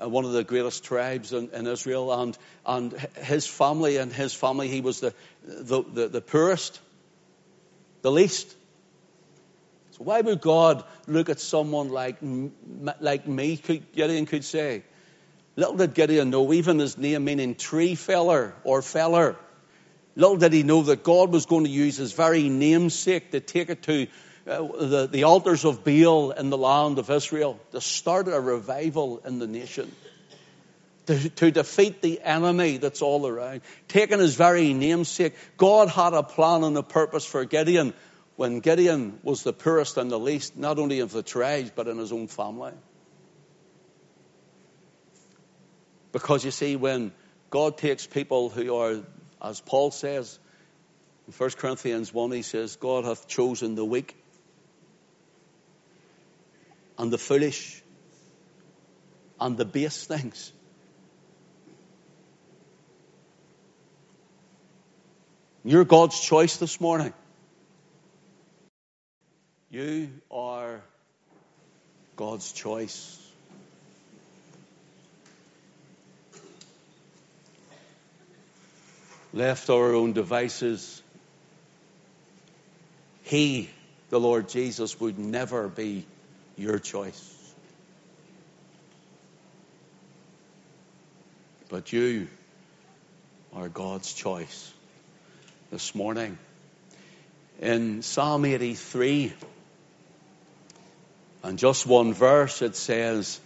uh, 0.00 0.08
one 0.08 0.24
of 0.24 0.32
the 0.32 0.44
greatest 0.44 0.84
tribes 0.84 1.32
in, 1.32 1.50
in, 1.50 1.66
Israel, 1.66 2.12
and, 2.12 2.38
and 2.64 2.92
his 3.20 3.48
family 3.48 3.96
and 3.96 4.12
his 4.12 4.32
family, 4.32 4.68
he 4.68 4.80
was 4.80 5.00
the, 5.00 5.12
the, 5.44 5.82
the, 5.82 6.08
the 6.08 6.20
poorest, 6.20 6.80
the 8.02 8.12
least. 8.12 8.55
So 9.96 10.04
why 10.04 10.20
would 10.20 10.40
God 10.40 10.84
look 11.06 11.30
at 11.30 11.40
someone 11.40 11.88
like, 11.88 12.18
like 13.00 13.26
me, 13.26 13.56
Gideon 13.56 14.26
could 14.26 14.44
say, 14.44 14.82
Little 15.56 15.76
did 15.76 15.94
Gideon 15.94 16.28
know, 16.28 16.52
even 16.52 16.78
his 16.78 16.98
name 16.98 17.24
meaning 17.24 17.54
tree 17.54 17.94
feller 17.94 18.54
or 18.62 18.82
feller, 18.82 19.36
little 20.14 20.36
did 20.36 20.52
he 20.52 20.62
know 20.62 20.82
that 20.82 21.02
God 21.02 21.32
was 21.32 21.46
going 21.46 21.64
to 21.64 21.70
use 21.70 21.96
his 21.96 22.12
very 22.12 22.50
namesake 22.50 23.30
to 23.30 23.40
take 23.40 23.70
it 23.70 23.82
to 23.84 24.06
uh, 24.46 24.62
the, 24.62 25.08
the 25.10 25.24
altars 25.24 25.64
of 25.64 25.82
Baal 25.82 26.30
in 26.32 26.50
the 26.50 26.58
land 26.58 26.98
of 26.98 27.10
Israel, 27.10 27.58
to 27.72 27.80
start 27.80 28.28
a 28.28 28.38
revival 28.38 29.22
in 29.24 29.38
the 29.38 29.46
nation. 29.46 29.90
To, 31.06 31.30
to, 31.30 31.50
defeat 31.52 32.02
the 32.02 32.20
enemy 32.20 32.78
that's 32.78 33.00
all 33.00 33.28
around. 33.28 33.60
Taking 33.86 34.18
his 34.18 34.34
very 34.34 34.74
namesake, 34.74 35.36
God 35.56 35.88
had 35.88 36.14
a 36.14 36.24
plan 36.24 36.64
and 36.64 36.76
a 36.76 36.82
purpose 36.82 37.24
for 37.24 37.44
Gideon 37.44 37.94
when 38.36 38.60
Gideon 38.60 39.18
was 39.22 39.42
the 39.42 39.52
poorest 39.52 39.96
and 39.96 40.10
the 40.10 40.18
least, 40.18 40.56
not 40.56 40.78
only 40.78 41.00
of 41.00 41.10
the 41.10 41.22
tribes, 41.22 41.72
but 41.74 41.88
in 41.88 41.98
his 41.98 42.12
own 42.12 42.28
family. 42.28 42.72
Because 46.12 46.44
you 46.44 46.50
see, 46.50 46.76
when 46.76 47.12
God 47.50 47.78
takes 47.78 48.06
people 48.06 48.50
who 48.50 48.76
are, 48.76 49.02
as 49.42 49.60
Paul 49.60 49.90
says 49.90 50.38
in 51.26 51.32
1 51.32 51.50
Corinthians 51.52 52.12
1, 52.12 52.32
he 52.32 52.42
says, 52.42 52.76
God 52.76 53.04
hath 53.04 53.26
chosen 53.26 53.74
the 53.74 53.84
weak 53.84 54.14
and 56.98 57.10
the 57.10 57.18
foolish 57.18 57.82
and 59.40 59.56
the 59.56 59.64
base 59.64 60.04
things. 60.04 60.52
You're 65.64 65.84
God's 65.84 66.20
choice 66.20 66.58
this 66.58 66.80
morning. 66.80 67.12
You 69.76 70.08
are 70.30 70.80
God's 72.16 72.50
choice. 72.50 73.22
left 79.34 79.68
our 79.68 79.92
own 79.92 80.14
devices, 80.14 81.02
He, 83.24 83.68
the 84.08 84.18
Lord 84.18 84.48
Jesus, 84.48 84.98
would 84.98 85.18
never 85.18 85.68
be 85.68 86.06
your 86.56 86.78
choice. 86.78 87.54
But 91.68 91.92
you 91.92 92.28
are 93.52 93.68
God's 93.68 94.14
choice 94.14 94.72
this 95.70 95.94
morning. 95.94 96.38
In 97.60 98.00
Psalm 98.00 98.46
83, 98.46 99.34
and 101.46 101.60
just 101.60 101.86
one 101.86 102.12
verse, 102.12 102.60
it 102.60 102.74
says, 102.74 103.38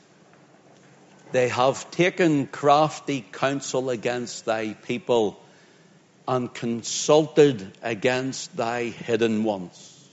They 1.32 1.48
have 1.48 1.90
taken 1.90 2.46
crafty 2.46 3.22
counsel 3.30 3.90
against 3.90 4.46
thy 4.46 4.72
people 4.72 5.38
and 6.26 6.52
consulted 6.54 7.70
against 7.82 8.56
thy 8.56 8.84
hidden 8.84 9.44
ones. 9.44 10.08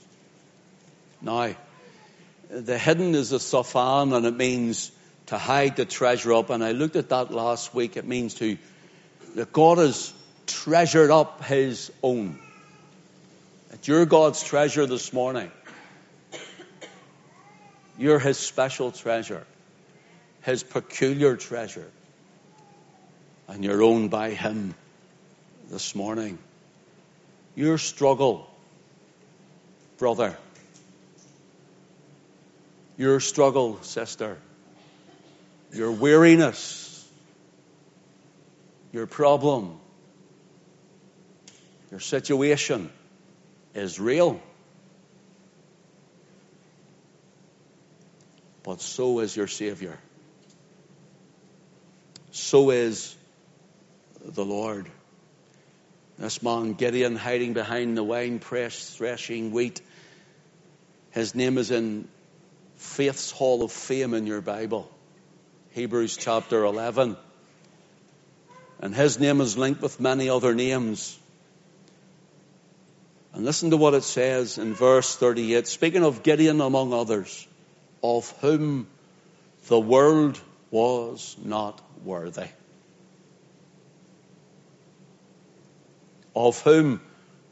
Now, 1.22 1.54
the 2.50 2.76
hidden 2.76 3.14
is 3.14 3.32
a 3.32 3.38
tsaphan 3.38 4.14
and 4.14 4.26
it 4.26 4.36
means 4.36 4.92
to 5.28 5.38
hide 5.38 5.76
the 5.76 5.86
treasure 5.86 6.34
up. 6.34 6.50
And 6.50 6.62
I 6.62 6.72
looked 6.72 6.96
at 6.96 7.08
that 7.08 7.30
last 7.30 7.74
week. 7.74 7.96
It 7.96 8.06
means 8.06 8.34
to, 8.34 8.58
that 9.34 9.50
God 9.50 9.78
has 9.78 10.12
treasured 10.46 11.10
up 11.10 11.42
his 11.42 11.90
own. 12.02 12.38
That 13.70 13.88
you're 13.88 14.04
God's 14.04 14.42
treasure 14.42 14.84
this 14.84 15.10
morning. 15.14 15.50
You're 17.98 18.20
his 18.20 18.38
special 18.38 18.92
treasure, 18.92 19.44
his 20.42 20.62
peculiar 20.62 21.36
treasure. 21.36 21.90
And 23.48 23.64
you're 23.64 23.82
owned 23.82 24.10
by 24.10 24.30
him 24.30 24.74
this 25.68 25.96
morning. 25.96 26.38
Your 27.56 27.76
struggle, 27.76 28.48
brother. 29.98 30.36
Your 32.96 33.18
struggle, 33.18 33.82
sister. 33.82 34.38
Your 35.72 35.90
weariness. 35.90 37.04
Your 38.92 39.06
problem. 39.06 39.78
Your 41.90 42.00
situation 42.00 42.90
is 43.74 43.98
real. 43.98 44.40
But 48.68 48.82
so 48.82 49.20
is 49.20 49.34
your 49.34 49.46
Savior. 49.46 49.98
So 52.32 52.68
is 52.68 53.16
the 54.22 54.44
Lord. 54.44 54.90
This 56.18 56.42
man 56.42 56.74
Gideon 56.74 57.16
hiding 57.16 57.54
behind 57.54 57.96
the 57.96 58.04
wine 58.04 58.40
press, 58.40 58.90
threshing 58.90 59.52
wheat. 59.52 59.80
His 61.12 61.34
name 61.34 61.56
is 61.56 61.70
in 61.70 62.08
Faith's 62.76 63.30
Hall 63.30 63.62
of 63.62 63.72
Fame 63.72 64.12
in 64.12 64.26
your 64.26 64.42
Bible, 64.42 64.90
Hebrews 65.70 66.18
chapter 66.18 66.62
11. 66.62 67.16
And 68.80 68.94
his 68.94 69.18
name 69.18 69.40
is 69.40 69.56
linked 69.56 69.80
with 69.80 69.98
many 69.98 70.28
other 70.28 70.54
names. 70.54 71.18
And 73.32 73.46
listen 73.46 73.70
to 73.70 73.78
what 73.78 73.94
it 73.94 74.04
says 74.04 74.58
in 74.58 74.74
verse 74.74 75.16
38, 75.16 75.66
speaking 75.66 76.04
of 76.04 76.22
Gideon 76.22 76.60
among 76.60 76.92
others, 76.92 77.47
of 78.02 78.30
whom 78.40 78.86
the 79.68 79.78
world 79.78 80.40
was 80.70 81.36
not 81.42 81.80
worthy. 82.04 82.48
of 86.46 86.62
whom 86.62 87.00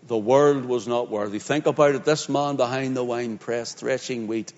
the 0.06 0.16
world 0.16 0.64
was 0.64 0.86
not 0.86 1.10
worthy. 1.10 1.40
Think 1.40 1.66
about 1.66 1.96
it. 1.96 2.04
This 2.04 2.28
man 2.28 2.54
behind 2.54 2.96
the 2.96 3.02
wine 3.02 3.36
press, 3.36 3.74
threshing 3.74 4.28
wheat. 4.28 4.52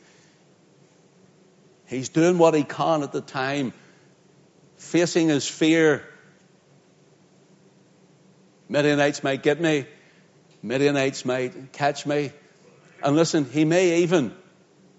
He's 1.87 2.11
doing 2.11 2.37
what 2.37 2.53
he 2.53 2.63
can 2.63 3.03
at 3.03 3.13
the 3.13 3.23
time, 3.23 3.73
facing 4.77 5.29
his 5.29 5.49
fear. 5.49 6.05
Midianites 8.69 9.25
might 9.25 9.43
get 9.43 9.59
me. 9.59 9.87
Midianites 10.63 11.25
might 11.25 11.73
catch 11.73 12.05
me. 12.05 12.31
And 13.03 13.17
listen, 13.17 13.47
he 13.47 13.65
may 13.65 14.03
even 14.03 14.35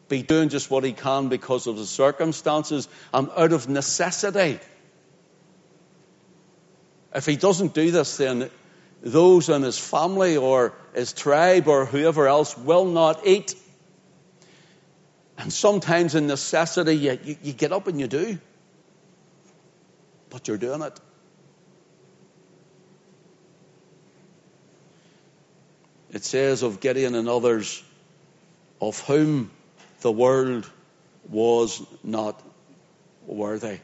be 0.09 0.23
doing 0.23 0.49
just 0.49 0.69
what 0.69 0.83
he 0.83 0.91
can 0.91 1.29
because 1.29 1.67
of 1.67 1.77
the 1.77 1.85
circumstances 1.85 2.89
and 3.13 3.29
out 3.37 3.53
of 3.53 3.69
necessity. 3.69 4.59
If 7.13 7.25
he 7.25 7.35
doesn't 7.35 7.73
do 7.73 7.91
this, 7.91 8.17
then 8.17 8.49
those 9.01 9.49
in 9.49 9.61
his 9.61 9.79
family 9.79 10.37
or 10.37 10.73
his 10.93 11.13
tribe 11.13 11.67
or 11.67 11.85
whoever 11.85 12.27
else 12.27 12.57
will 12.57 12.85
not 12.85 13.25
eat. 13.25 13.55
And 15.37 15.53
sometimes 15.53 16.15
in 16.15 16.27
necessity, 16.27 16.97
you, 16.97 17.17
you, 17.23 17.37
you 17.41 17.53
get 17.53 17.71
up 17.71 17.87
and 17.87 17.99
you 17.99 18.07
do. 18.07 18.37
But 20.29 20.47
you're 20.47 20.57
doing 20.57 20.81
it. 20.81 20.99
It 26.11 26.25
says 26.25 26.63
of 26.63 26.79
Gideon 26.79 27.15
and 27.15 27.29
others, 27.29 27.83
of 28.81 28.99
whom 29.01 29.51
the 30.01 30.11
world 30.11 30.69
was 31.29 31.81
not 32.03 32.41
worthy. 33.25 33.79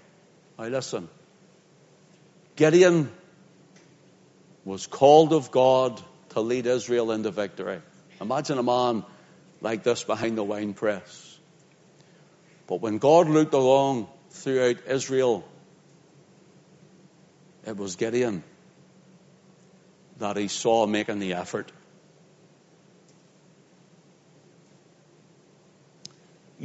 Now 0.58 0.68
listen. 0.68 1.10
Gideon 2.56 3.12
was 4.64 4.88
called 4.88 5.34
of 5.34 5.52
God 5.52 6.02
to 6.30 6.40
lead 6.42 6.66
Israel 6.66 7.12
into 7.12 7.32
victory. 7.32 7.82
Imagine 8.22 8.58
a 8.58 8.64
man 8.64 9.04
like 9.62 9.84
this 9.84 10.04
behind 10.04 10.38
the 10.38 10.44
wine 10.44 10.74
press. 10.74 11.38
But 12.68 12.82
when 12.82 12.98
God 12.98 13.28
looked 13.30 13.54
along 13.54 14.08
throughout 14.32 14.88
Israel, 14.88 15.44
it 17.66 17.78
was 17.78 17.96
Gideon 17.96 18.44
that 20.18 20.38
he 20.38 20.48
saw 20.48 20.86
making 20.88 21.20
the 21.20 21.34
effort. 21.34 21.72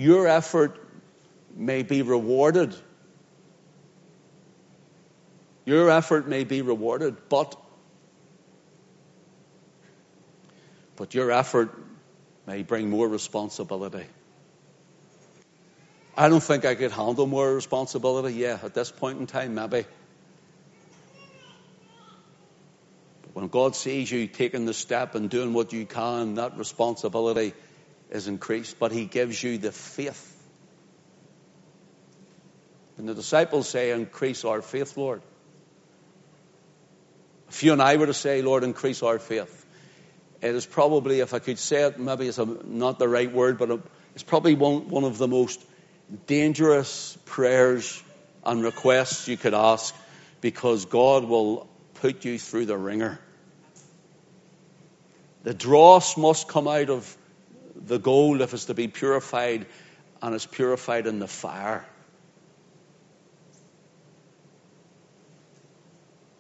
Your 0.00 0.26
effort 0.26 0.80
may 1.54 1.82
be 1.82 2.00
rewarded. 2.00 2.74
Your 5.66 5.90
effort 5.90 6.26
may 6.26 6.44
be 6.44 6.62
rewarded, 6.62 7.28
but 7.28 7.54
but 10.96 11.12
your 11.12 11.30
effort 11.30 11.78
may 12.46 12.62
bring 12.62 12.88
more 12.88 13.06
responsibility. 13.06 14.06
I 16.16 16.30
don't 16.30 16.42
think 16.42 16.64
I 16.64 16.76
could 16.76 16.92
handle 16.92 17.26
more 17.26 17.54
responsibility. 17.54 18.36
Yeah, 18.36 18.58
at 18.62 18.72
this 18.72 18.90
point 18.90 19.20
in 19.20 19.26
time, 19.26 19.54
maybe. 19.54 19.84
But 23.20 23.34
when 23.34 23.48
God 23.48 23.76
sees 23.76 24.10
you 24.10 24.26
taking 24.28 24.64
the 24.64 24.72
step 24.72 25.14
and 25.14 25.28
doing 25.28 25.52
what 25.52 25.74
you 25.74 25.84
can, 25.84 26.36
that 26.36 26.56
responsibility 26.56 27.52
is 28.10 28.28
increased, 28.28 28.78
but 28.78 28.92
He 28.92 29.06
gives 29.06 29.42
you 29.42 29.58
the 29.58 29.72
faith. 29.72 30.26
And 32.98 33.08
the 33.08 33.14
disciples 33.14 33.68
say, 33.68 33.92
Increase 33.92 34.44
our 34.44 34.62
faith, 34.62 34.96
Lord. 34.96 35.22
If 37.48 37.62
you 37.62 37.72
and 37.72 37.82
I 37.82 37.96
were 37.96 38.06
to 38.06 38.14
say, 38.14 38.42
Lord, 38.42 38.62
increase 38.62 39.02
our 39.02 39.18
faith, 39.18 39.66
it 40.40 40.54
is 40.54 40.66
probably, 40.66 41.20
if 41.20 41.34
I 41.34 41.38
could 41.38 41.58
say 41.58 41.82
it, 41.82 41.98
maybe 41.98 42.28
it's 42.28 42.38
a, 42.38 42.44
not 42.44 42.98
the 42.98 43.08
right 43.08 43.30
word, 43.30 43.58
but 43.58 43.80
it's 44.14 44.22
probably 44.22 44.54
one, 44.54 44.88
one 44.88 45.04
of 45.04 45.18
the 45.18 45.28
most 45.28 45.64
dangerous 46.26 47.18
prayers 47.24 48.02
and 48.44 48.62
requests 48.62 49.28
you 49.28 49.36
could 49.36 49.54
ask 49.54 49.94
because 50.40 50.86
God 50.86 51.24
will 51.24 51.68
put 51.94 52.24
you 52.24 52.38
through 52.38 52.66
the 52.66 52.76
ringer. 52.76 53.18
The 55.42 55.54
dross 55.54 56.16
must 56.16 56.48
come 56.48 56.68
out 56.68 56.90
of 56.90 57.16
the 57.86 57.98
gold 57.98 58.40
if 58.40 58.54
it's 58.54 58.66
to 58.66 58.74
be 58.74 58.88
purified, 58.88 59.66
and 60.22 60.34
it's 60.34 60.46
purified 60.46 61.06
in 61.06 61.18
the 61.18 61.28
fire. 61.28 61.86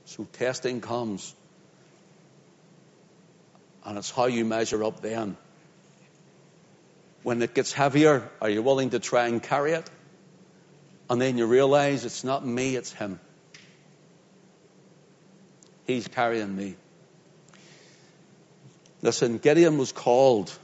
So 0.04 0.24
testing 0.32 0.80
comes. 0.80 1.34
And 3.84 3.96
it's 3.96 4.10
how 4.10 4.26
you 4.26 4.44
measure 4.44 4.84
up 4.84 5.00
then. 5.00 5.36
When 7.22 7.40
it 7.42 7.54
gets 7.54 7.72
heavier, 7.72 8.28
are 8.40 8.50
you 8.50 8.62
willing 8.62 8.90
to 8.90 8.98
try 8.98 9.28
and 9.28 9.42
carry 9.42 9.72
it? 9.72 9.88
And 11.08 11.20
then 11.20 11.38
you 11.38 11.46
realize 11.46 12.04
it's 12.04 12.24
not 12.24 12.46
me, 12.46 12.76
it's 12.76 12.92
Him. 12.92 13.18
He's 15.86 16.06
carrying 16.08 16.54
me. 16.54 16.76
Listen, 19.02 19.38
Gideon 19.38 19.78
was 19.78 19.92
called. 19.92 20.56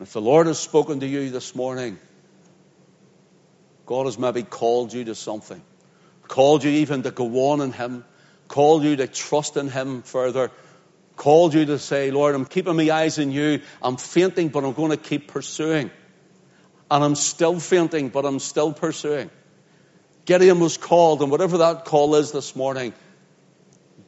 If 0.00 0.12
the 0.12 0.20
Lord 0.20 0.46
has 0.46 0.58
spoken 0.58 1.00
to 1.00 1.06
you 1.06 1.30
this 1.30 1.54
morning, 1.54 1.98
God 3.86 4.06
has 4.06 4.18
maybe 4.18 4.42
called 4.42 4.92
you 4.92 5.04
to 5.04 5.14
something. 5.14 5.62
Called 6.26 6.64
you 6.64 6.70
even 6.70 7.02
to 7.02 7.10
go 7.10 7.50
on 7.50 7.60
in 7.60 7.72
Him 7.72 8.04
called 8.48 8.84
you 8.84 8.96
to 8.96 9.06
trust 9.06 9.56
in 9.56 9.68
Him 9.68 10.02
further, 10.02 10.50
called 11.16 11.54
you 11.54 11.66
to 11.66 11.78
say, 11.78 12.10
Lord, 12.10 12.34
I'm 12.34 12.44
keeping 12.44 12.76
my 12.76 12.90
eyes 12.90 13.18
on 13.18 13.30
you. 13.30 13.60
I'm 13.82 13.96
fainting, 13.96 14.48
but 14.48 14.64
I'm 14.64 14.72
going 14.72 14.90
to 14.90 14.96
keep 14.96 15.28
pursuing. 15.28 15.90
And 16.90 17.04
I'm 17.04 17.14
still 17.14 17.58
fainting, 17.60 18.10
but 18.10 18.24
I'm 18.24 18.38
still 18.38 18.72
pursuing. 18.72 19.30
Gideon 20.24 20.60
was 20.60 20.76
called, 20.76 21.22
and 21.22 21.30
whatever 21.30 21.58
that 21.58 21.84
call 21.84 22.14
is 22.14 22.32
this 22.32 22.54
morning, 22.56 22.94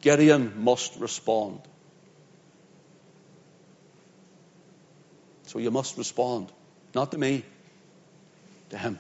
Gideon 0.01 0.63
must 0.63 0.97
respond. 0.99 1.61
So 5.47 5.59
you 5.59 5.71
must 5.71 5.97
respond. 5.97 6.53
Not 6.95 7.11
to 7.13 7.19
me, 7.19 7.45
to 8.71 8.79
him, 8.79 8.99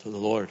to 0.00 0.10
the 0.10 0.18
Lord. 0.18 0.50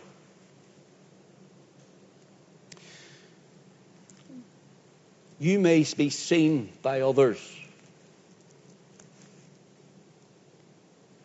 you 5.41 5.59
may 5.59 5.83
be 5.97 6.11
seen 6.11 6.69
by 6.83 7.01
others, 7.01 7.39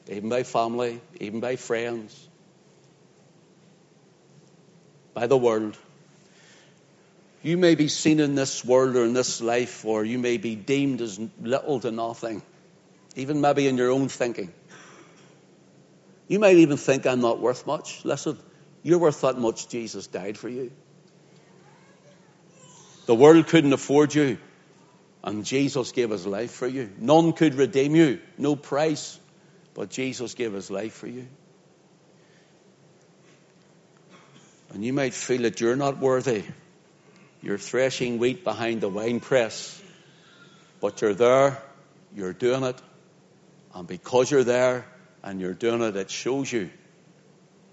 even 0.09 0.31
by 0.31 0.43
family, 0.43 1.03
even 1.21 1.41
by 1.41 1.57
friends, 1.57 2.29
by 5.13 5.27
the 5.27 5.37
world. 5.37 5.77
You 7.47 7.57
may 7.57 7.77
be 7.77 7.87
seen 7.87 8.19
in 8.19 8.35
this 8.35 8.65
world 8.65 8.97
or 8.97 9.05
in 9.05 9.13
this 9.13 9.41
life, 9.41 9.85
or 9.85 10.05
you 10.05 10.19
may 10.19 10.37
be 10.37 10.57
deemed 10.57 11.01
as 11.01 11.17
little 11.41 11.79
to 11.79 11.93
nothing, 11.93 12.43
even 13.15 13.41
maybe 13.41 13.69
in 13.69 13.77
your 13.77 13.93
own 13.93 14.09
thinking. 14.09 14.53
You 16.27 16.41
might 16.41 16.57
even 16.57 16.77
think 16.77 17.07
I'm 17.07 17.21
not 17.21 17.39
worth 17.39 17.65
much. 17.65 18.05
Listen, 18.05 18.37
you're 18.83 18.99
worth 18.99 19.21
that 19.21 19.39
much. 19.39 19.69
Jesus 19.69 20.09
died 20.09 20.37
for 20.37 20.49
you. 20.49 20.73
The 23.07 23.15
world 23.15 23.47
couldn't 23.47 23.73
afford 23.73 24.13
you, 24.13 24.39
and 25.23 25.45
Jesus 25.45 25.93
gave 25.93 26.11
his 26.11 26.27
life 26.27 26.51
for 26.51 26.67
you. 26.67 26.91
None 26.99 27.33
could 27.33 27.55
redeem 27.55 27.95
you, 27.95 28.19
no 28.37 28.57
price, 28.57 29.21
but 29.73 29.89
Jesus 29.89 30.35
gave 30.35 30.53
his 30.53 30.69
life 30.69 30.95
for 30.95 31.07
you. 31.07 31.29
And 34.71 34.85
you 34.85 34.93
might 34.93 35.15
feel 35.15 35.43
that 35.43 35.61
you're 35.61 35.77
not 35.77 35.99
worthy. 35.99 36.43
You're 37.47 37.59
threshing 37.59 38.19
wheat 38.19 38.43
behind 38.43 38.81
the 38.81 38.89
winepress, 38.89 39.81
but 40.81 41.01
you're 41.01 41.15
there, 41.15 41.63
you're 42.13 42.33
doing 42.33 42.65
it, 42.65 42.83
and 43.73 43.87
because 43.87 44.33
you're 44.33 44.43
there 44.43 44.85
and 45.23 45.41
you're 45.41 45.55
doing 45.55 45.81
it, 45.83 45.95
it 45.95 46.11
shows 46.11 46.53
you 46.53 46.71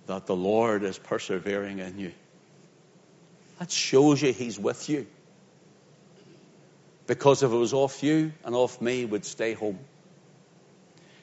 that 0.06 0.28
the 0.28 0.36
Lord 0.36 0.84
is 0.84 1.00
persevering 1.00 1.80
in 1.80 1.98
you. 1.98 2.12
That 3.58 3.72
shows 3.72 4.22
you 4.22 4.32
He's 4.32 4.60
with 4.60 4.90
you. 4.90 5.08
Because 7.08 7.42
if 7.42 7.52
it 7.52 7.56
was 7.56 7.74
off 7.74 8.04
you 8.04 8.32
and 8.46 8.54
off 8.54 8.80
me, 8.80 9.06
we'd 9.06 9.26
stay 9.26 9.54
home. 9.54 9.80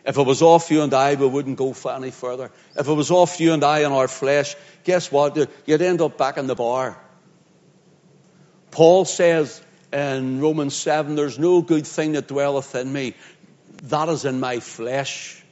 If 0.05 0.19
it 0.19 0.27
was 0.27 0.43
off 0.43 0.73
you 0.73 0.83
and 0.83 0.93
I, 0.93 1.15
we 1.15 1.29
wouldn't 1.29 1.57
go 1.57 1.73
any 1.89 2.11
further. 2.11 2.51
If 2.77 2.89
it 2.89 2.95
was 2.95 3.13
off 3.13 3.39
you 3.39 3.53
and 3.53 3.63
I 3.63 3.83
and 3.83 3.95
our 3.95 4.09
flesh, 4.09 4.57
guess 4.83 5.13
what? 5.13 5.37
You'd 5.67 5.83
end 5.83 6.01
up 6.01 6.19
back 6.19 6.37
in 6.37 6.49
the 6.49 6.57
bar. 6.57 6.99
Paul 8.71 9.05
says 9.05 9.61
in 9.93 10.41
Romans 10.41 10.75
7, 10.75 11.15
there's 11.15 11.39
no 11.39 11.63
good 11.63 11.87
thing 11.87 12.13
that 12.13 12.29
dwelleth 12.29 12.75
in 12.75 12.93
me. 12.93 13.15
That 13.85 14.09
is 14.09 14.25
in 14.25 14.41
my 14.41 14.61
flesh, 14.61 15.43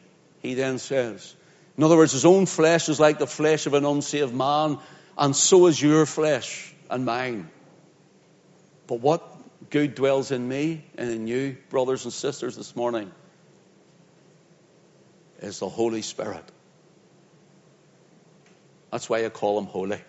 he 0.40 0.54
then 0.54 0.78
says. 0.78 1.34
In 1.76 1.84
other 1.84 1.96
words, 1.96 2.12
his 2.12 2.24
own 2.24 2.46
flesh 2.46 2.88
is 2.88 3.00
like 3.00 3.18
the 3.18 3.26
flesh 3.26 3.66
of 3.66 3.74
an 3.74 3.84
unsaved 3.84 4.34
man, 4.34 4.78
and 5.16 5.34
so 5.34 5.66
is 5.66 5.80
your 5.80 6.06
flesh 6.06 6.72
and 6.90 7.04
mine. 7.04 7.48
But 8.86 9.00
what 9.00 9.22
good 9.70 9.94
dwells 9.94 10.30
in 10.30 10.46
me 10.46 10.84
and 10.96 11.10
in 11.10 11.26
you, 11.26 11.56
brothers 11.70 12.04
and 12.04 12.12
sisters, 12.12 12.56
this 12.56 12.74
morning, 12.74 13.10
is 15.40 15.60
the 15.60 15.68
Holy 15.68 16.02
Spirit. 16.02 16.44
That's 18.90 19.08
why 19.08 19.24
I 19.24 19.28
call 19.28 19.58
him 19.58 19.66
holy. 19.66 20.00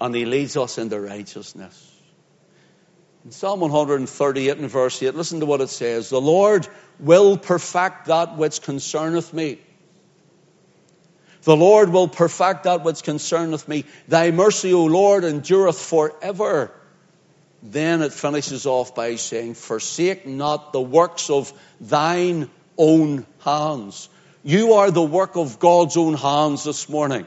And 0.00 0.14
he 0.14 0.24
leads 0.24 0.56
us 0.56 0.78
into 0.78 1.00
righteousness. 1.00 1.86
In 3.24 3.32
Psalm 3.32 3.60
138 3.60 4.56
and 4.56 4.70
verse 4.70 5.02
8, 5.02 5.14
listen 5.14 5.40
to 5.40 5.46
what 5.46 5.60
it 5.60 5.68
says. 5.68 6.08
The 6.08 6.20
Lord 6.20 6.66
will 6.98 7.36
perfect 7.36 8.06
that 8.06 8.36
which 8.38 8.62
concerneth 8.62 9.34
me. 9.34 9.58
The 11.42 11.56
Lord 11.56 11.90
will 11.90 12.08
perfect 12.08 12.64
that 12.64 12.82
which 12.82 13.02
concerneth 13.02 13.68
me. 13.68 13.84
Thy 14.08 14.30
mercy, 14.30 14.72
O 14.72 14.84
Lord, 14.84 15.24
endureth 15.24 15.78
forever. 15.78 16.72
Then 17.62 18.00
it 18.00 18.12
finishes 18.12 18.64
off 18.64 18.94
by 18.94 19.16
saying, 19.16 19.54
Forsake 19.54 20.26
not 20.26 20.72
the 20.72 20.80
works 20.80 21.28
of 21.28 21.52
thine 21.78 22.48
own 22.78 23.26
hands. 23.40 24.08
You 24.42 24.74
are 24.74 24.90
the 24.90 25.02
work 25.02 25.36
of 25.36 25.58
God's 25.58 25.98
own 25.98 26.14
hands 26.14 26.64
this 26.64 26.88
morning. 26.88 27.26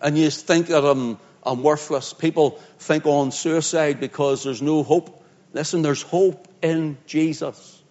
And 0.00 0.16
you 0.18 0.30
think 0.30 0.68
that 0.68 0.84
I'm, 0.84 1.18
I'm 1.42 1.62
worthless. 1.62 2.12
People 2.12 2.60
think 2.78 3.06
on 3.06 3.32
suicide 3.32 4.00
because 4.00 4.44
there's 4.44 4.62
no 4.62 4.82
hope. 4.82 5.24
Listen, 5.52 5.82
there's 5.82 6.02
hope 6.02 6.48
in 6.62 6.98
Jesus. 7.06 7.82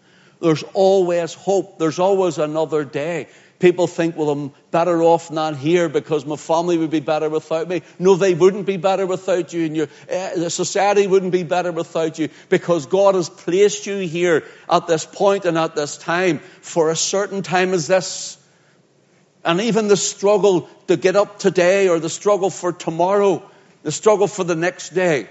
There's 0.41 0.63
always 0.73 1.33
hope. 1.33 1.79
There's 1.79 1.99
always 1.99 2.37
another 2.37 2.83
day. 2.83 3.27
People 3.57 3.87
think, 3.87 4.17
well, 4.17 4.29
I'm 4.29 4.51
better 4.69 5.01
off 5.01 5.31
not 5.31 5.55
here 5.55 5.87
because 5.87 6.25
my 6.25 6.35
family 6.35 6.77
would 6.77 6.89
be 6.89 6.99
better 6.99 7.29
without 7.29 7.69
me. 7.69 7.83
No, 7.97 8.15
they 8.15 8.33
wouldn't 8.33 8.65
be 8.65 8.75
better 8.75 9.07
without 9.07 9.53
you, 9.53 9.65
and 9.65 9.75
your, 9.77 9.87
uh, 10.11 10.49
society 10.49 11.07
wouldn't 11.07 11.31
be 11.31 11.43
better 11.43 11.71
without 11.71 12.19
you 12.19 12.29
because 12.49 12.85
God 12.85 13.15
has 13.15 13.29
placed 13.29 13.87
you 13.87 13.99
here 13.99 14.43
at 14.69 14.87
this 14.87 15.05
point 15.05 15.45
and 15.45 15.57
at 15.57 15.73
this 15.73 15.97
time 15.97 16.39
for 16.61 16.89
a 16.89 16.97
certain 16.97 17.43
time 17.43 17.73
as 17.73 17.87
this. 17.87 18.37
And 19.45 19.61
even 19.61 19.87
the 19.87 19.95
struggle 19.95 20.67
to 20.87 20.97
get 20.97 21.15
up 21.15 21.37
today 21.37 21.87
or 21.87 21.99
the 21.99 22.09
struggle 22.09 22.49
for 22.49 22.73
tomorrow, 22.73 23.47
the 23.83 23.91
struggle 23.91 24.27
for 24.27 24.43
the 24.43 24.55
next 24.55 24.89
day, 24.89 25.29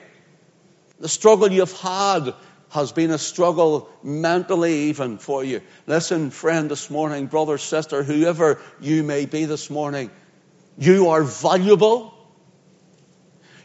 the 1.01 1.09
struggle 1.09 1.51
you've 1.51 1.77
had 1.81 2.33
has 2.71 2.93
been 2.93 3.11
a 3.11 3.19
struggle 3.19 3.89
mentally 4.05 4.75
even 4.85 5.19
for 5.19 5.43
you. 5.45 5.63
Listen, 5.89 6.31
friend, 6.31 6.71
this 6.71 6.91
morning, 6.91 7.27
brother, 7.27 7.59
sister, 7.59 8.05
whoever 8.05 8.61
you 8.81 9.03
may 9.03 9.27
be 9.27 9.47
this 9.47 9.69
morning, 9.69 10.11
you 10.79 11.09
are 11.09 11.25
valuable. 11.25 12.15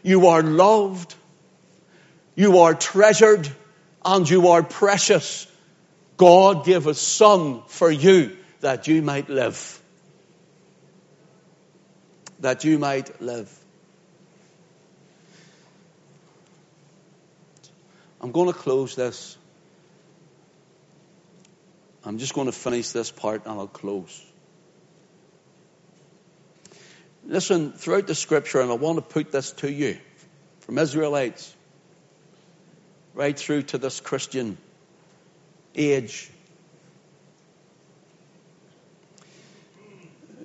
You 0.02 0.28
are 0.28 0.42
loved. 0.42 1.14
You 2.34 2.58
are 2.58 2.74
treasured 2.74 3.48
and 4.04 4.28
you 4.28 4.48
are 4.48 4.62
precious. 4.62 5.46
God 6.16 6.64
gave 6.64 6.86
a 6.86 6.94
son 6.94 7.62
for 7.68 7.90
you 7.90 8.36
that 8.60 8.88
you 8.88 9.02
might 9.02 9.28
live. 9.28 9.79
That 12.40 12.64
you 12.64 12.78
might 12.78 13.20
live. 13.20 13.54
I'm 18.20 18.32
going 18.32 18.52
to 18.52 18.58
close 18.58 18.94
this. 18.94 19.36
I'm 22.04 22.18
just 22.18 22.34
going 22.34 22.46
to 22.46 22.52
finish 22.52 22.90
this 22.90 23.10
part 23.10 23.44
and 23.44 23.58
I'll 23.58 23.66
close. 23.66 24.24
Listen, 27.26 27.72
throughout 27.72 28.06
the 28.06 28.14
scripture, 28.14 28.60
and 28.60 28.70
I 28.70 28.74
want 28.74 28.96
to 28.96 29.02
put 29.02 29.30
this 29.30 29.52
to 29.52 29.70
you 29.70 29.98
from 30.60 30.78
Israelites 30.78 31.54
right 33.14 33.38
through 33.38 33.62
to 33.62 33.78
this 33.78 34.00
Christian 34.00 34.56
age. 35.74 36.30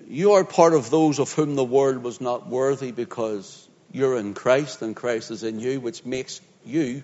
You 0.08 0.34
are 0.34 0.44
part 0.44 0.74
of 0.74 0.89
those 0.89 1.20
of 1.20 1.32
whom 1.32 1.56
the 1.56 1.63
world 1.63 2.04
was 2.04 2.22
not 2.22 2.48
worthy 2.48 2.91
because 2.91 3.68
you're 3.91 4.18
in 4.18 4.34
Christ 4.34 4.82
and 4.82 4.96
Christ 4.96 5.32
is 5.32 5.44
in 5.44 5.60
you, 5.60 5.80
which 5.80 6.06
makes 6.06 6.41
you 6.63 7.04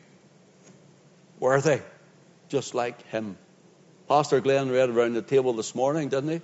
worthy, 1.39 1.79
just 2.49 2.75
like 2.75 3.01
him. 3.07 3.37
Pastor 4.07 4.39
Glenn 4.39 4.69
read 4.69 4.89
around 4.89 5.13
the 5.13 5.21
table 5.21 5.53
this 5.53 5.73
morning, 5.73 6.09
didn't 6.09 6.29
he? 6.29 6.41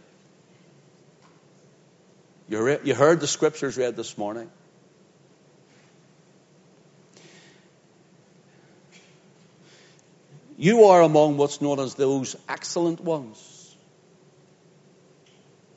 You, 2.50 2.64
re- 2.64 2.80
you 2.84 2.96
heard 2.96 3.20
the 3.20 3.28
scriptures 3.28 3.78
read 3.78 3.96
this 3.96 4.18
morning. 4.18 4.50
You 10.58 10.86
are 10.86 11.02
among 11.02 11.38
what's 11.38 11.62
known 11.62 11.80
as 11.80 11.94
those 11.94 12.36
excellent 12.50 13.00
ones. 13.00 13.76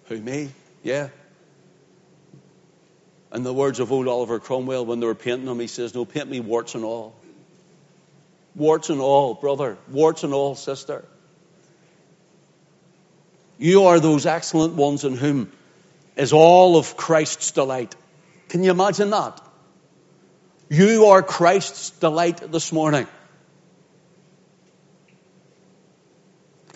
Who, 0.06 0.18
me? 0.18 0.50
Yeah. 0.82 1.08
In 3.32 3.42
the 3.42 3.54
words 3.54 3.78
of 3.78 3.92
old 3.92 4.08
Oliver 4.08 4.40
Cromwell, 4.40 4.84
when 4.84 5.00
they 5.00 5.06
were 5.06 5.14
painting 5.14 5.46
him, 5.46 5.60
he 5.60 5.66
says, 5.66 5.94
No, 5.94 6.04
paint 6.04 6.28
me 6.28 6.40
warts 6.40 6.74
and 6.74 6.84
all. 6.84 7.14
Warts 8.56 8.90
and 8.90 9.00
all, 9.00 9.34
brother. 9.34 9.78
Warts 9.88 10.24
and 10.24 10.34
all, 10.34 10.56
sister. 10.56 11.04
You 13.58 13.84
are 13.84 14.00
those 14.00 14.26
excellent 14.26 14.74
ones 14.74 15.04
in 15.04 15.16
whom 15.16 15.52
is 16.16 16.32
all 16.32 16.76
of 16.76 16.96
Christ's 16.96 17.52
delight. 17.52 17.94
Can 18.48 18.64
you 18.64 18.70
imagine 18.70 19.10
that? 19.10 19.40
You 20.68 21.06
are 21.06 21.22
Christ's 21.22 21.90
delight 21.90 22.50
this 22.50 22.72
morning. 22.72 23.06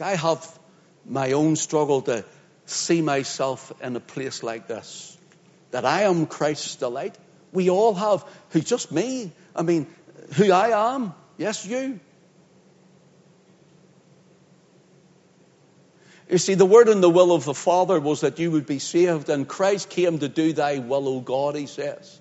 I 0.01 0.17
have 0.17 0.59
my 1.07 1.33
own 1.33 1.57
struggle 1.57 2.03
to 2.03 2.25
see 2.66 3.03
myself 3.03 3.72
in 3.83 3.96
a 3.96 4.00
place 4.00 4.42
like 4.42 4.66
this. 4.66 5.16
That 5.70 5.85
I 5.85 6.03
am 6.03 6.27
Christ's 6.27 6.77
delight. 6.77 7.16
We 7.53 7.70
all 7.70 7.94
have. 7.94 8.24
Who's 8.50 8.64
just 8.64 8.92
me? 8.92 9.33
I 9.55 9.62
mean, 9.62 9.87
who 10.35 10.53
I 10.53 10.94
am. 10.94 11.14
Yes, 11.37 11.66
you. 11.66 12.00
You 16.29 16.38
see, 16.38 16.55
the 16.55 16.66
word 16.66 16.88
and 16.88 17.03
the 17.03 17.11
will 17.11 17.33
of 17.33 17.44
the 17.44 17.55
Father 17.55 18.00
was 18.00 18.22
that 18.22 18.38
you 18.38 18.50
would 18.53 18.66
be 18.66 18.79
saved, 18.79 19.29
and 19.29 19.46
Christ 19.46 19.90
came 19.90 20.18
to 20.20 20.29
do 20.29 20.53
thy 20.53 20.79
will, 20.79 21.07
O 21.09 21.20
God, 21.20 21.55
he 21.55 21.66
says. 21.66 22.20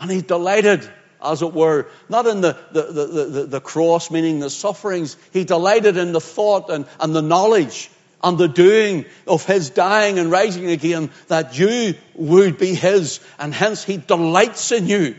And 0.00 0.10
he 0.10 0.20
delighted, 0.20 0.88
as 1.22 1.42
it 1.42 1.52
were, 1.52 1.86
not 2.08 2.26
in 2.26 2.40
the, 2.40 2.56
the, 2.72 2.82
the, 2.82 3.06
the, 3.06 3.46
the 3.46 3.60
cross, 3.60 4.10
meaning 4.10 4.38
the 4.40 4.50
sufferings. 4.50 5.16
He 5.32 5.44
delighted 5.44 5.96
in 5.96 6.12
the 6.12 6.20
thought 6.20 6.70
and, 6.70 6.86
and 7.00 7.14
the 7.14 7.22
knowledge 7.22 7.90
and 8.22 8.36
the 8.38 8.48
doing 8.48 9.04
of 9.26 9.44
his 9.44 9.70
dying 9.70 10.18
and 10.18 10.30
rising 10.30 10.68
again 10.70 11.10
that 11.28 11.58
you 11.58 11.94
would 12.14 12.58
be 12.58 12.74
his, 12.74 13.20
and 13.38 13.54
hence 13.54 13.84
he 13.84 13.96
delights 13.96 14.72
in 14.72 14.86
you. 14.86 15.16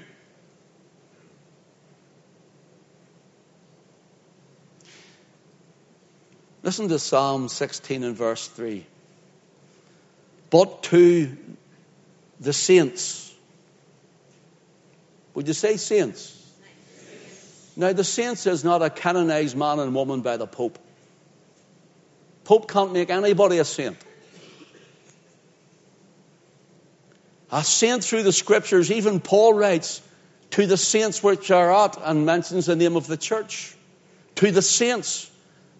Listen 6.62 6.90
to 6.90 7.00
Psalm 7.00 7.48
16 7.48 8.04
and 8.04 8.16
verse 8.18 8.48
3. 8.48 8.86
But 10.50 10.84
to 10.84 11.38
the 12.40 12.54
saints. 12.54 13.29
Would 15.40 15.48
you 15.48 15.54
say 15.54 15.78
saints? 15.78 16.36
Now, 17.78 17.94
the 17.94 18.04
saints 18.04 18.46
is 18.46 18.66
not 18.66 18.82
a 18.82 18.90
canonized 18.90 19.56
man 19.56 19.80
and 19.80 19.96
woman 19.96 20.20
by 20.20 20.36
the 20.36 20.46
Pope. 20.46 20.78
Pope 22.44 22.70
can't 22.70 22.92
make 22.92 23.10
anybody 23.10 23.58
a 23.58 23.64
saint. 23.64 23.96
A 27.54 27.64
saint 27.64 28.04
through 28.04 28.24
the 28.24 28.34
scriptures, 28.34 28.92
even 28.92 29.22
Paul 29.22 29.54
writes, 29.54 30.02
to 30.50 30.66
the 30.66 30.76
saints 30.76 31.24
which 31.24 31.52
are 31.52 31.74
at, 31.86 31.98
and 32.04 32.26
mentions 32.26 32.66
the 32.66 32.76
name 32.76 32.98
of 32.98 33.08
the 33.08 33.16
church. 33.16 33.74
To 34.36 34.52
the 34.52 34.62
saints 34.62 35.32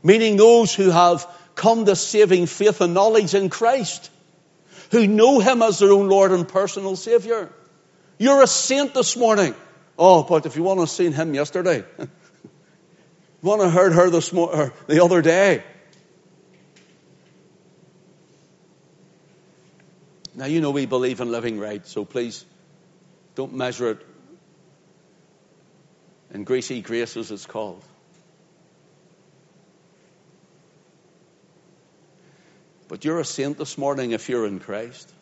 meaning 0.02 0.38
those 0.38 0.74
who 0.74 0.90
have 0.90 1.28
come 1.56 1.84
to 1.84 1.98
saving 1.98 2.46
faith 2.46 2.80
and 2.80 2.94
knowledge 2.94 3.34
in 3.34 3.50
Christ, 3.50 4.10
who 4.92 5.06
know 5.06 5.42
Him 5.42 5.62
as 5.62 5.80
their 5.80 5.92
own 5.92 6.08
Lord 6.08 6.32
and 6.32 6.48
personal 6.48 6.96
Savior. 6.96 7.52
You're 8.20 8.44
a 8.44 8.48
saint 8.48 8.94
this 8.94 9.16
morning. 9.16 9.56
Oh, 9.98 10.24
but 10.24 10.46
if 10.46 10.58
you 10.58 10.64
want 10.64 10.78
to 10.78 10.82
have 10.82 10.90
seen 10.90 11.14
Him 11.14 11.34
yesterday, 11.34 11.86
you 12.00 12.08
want 13.42 13.62
to 13.62 13.70
heard 13.70 13.94
her 13.94 14.10
this 14.10 14.32
mo- 14.34 14.72
the 14.88 15.04
other 15.04 15.22
day. 15.22 15.64
Now, 20.36 20.46
you 20.46 20.60
know 20.62 20.72
we 20.72 20.86
believe 20.86 21.22
in 21.22 21.32
living 21.32 21.60
right, 21.60 21.86
so 21.88 22.06
please 22.06 22.46
don't 23.36 23.54
measure 23.54 23.92
it 23.92 24.06
in 26.34 26.44
greasy 26.44 26.82
grace, 26.82 27.16
as 27.16 27.32
it's 27.32 27.46
called. 27.46 27.84
But 32.90 33.06
you're 33.06 33.20
a 33.20 33.26
saint 33.26 33.58
this 33.58 33.78
morning 33.78 34.12
if 34.12 34.28
you're 34.28 34.46
in 34.46 34.60
Christ. 34.60 35.14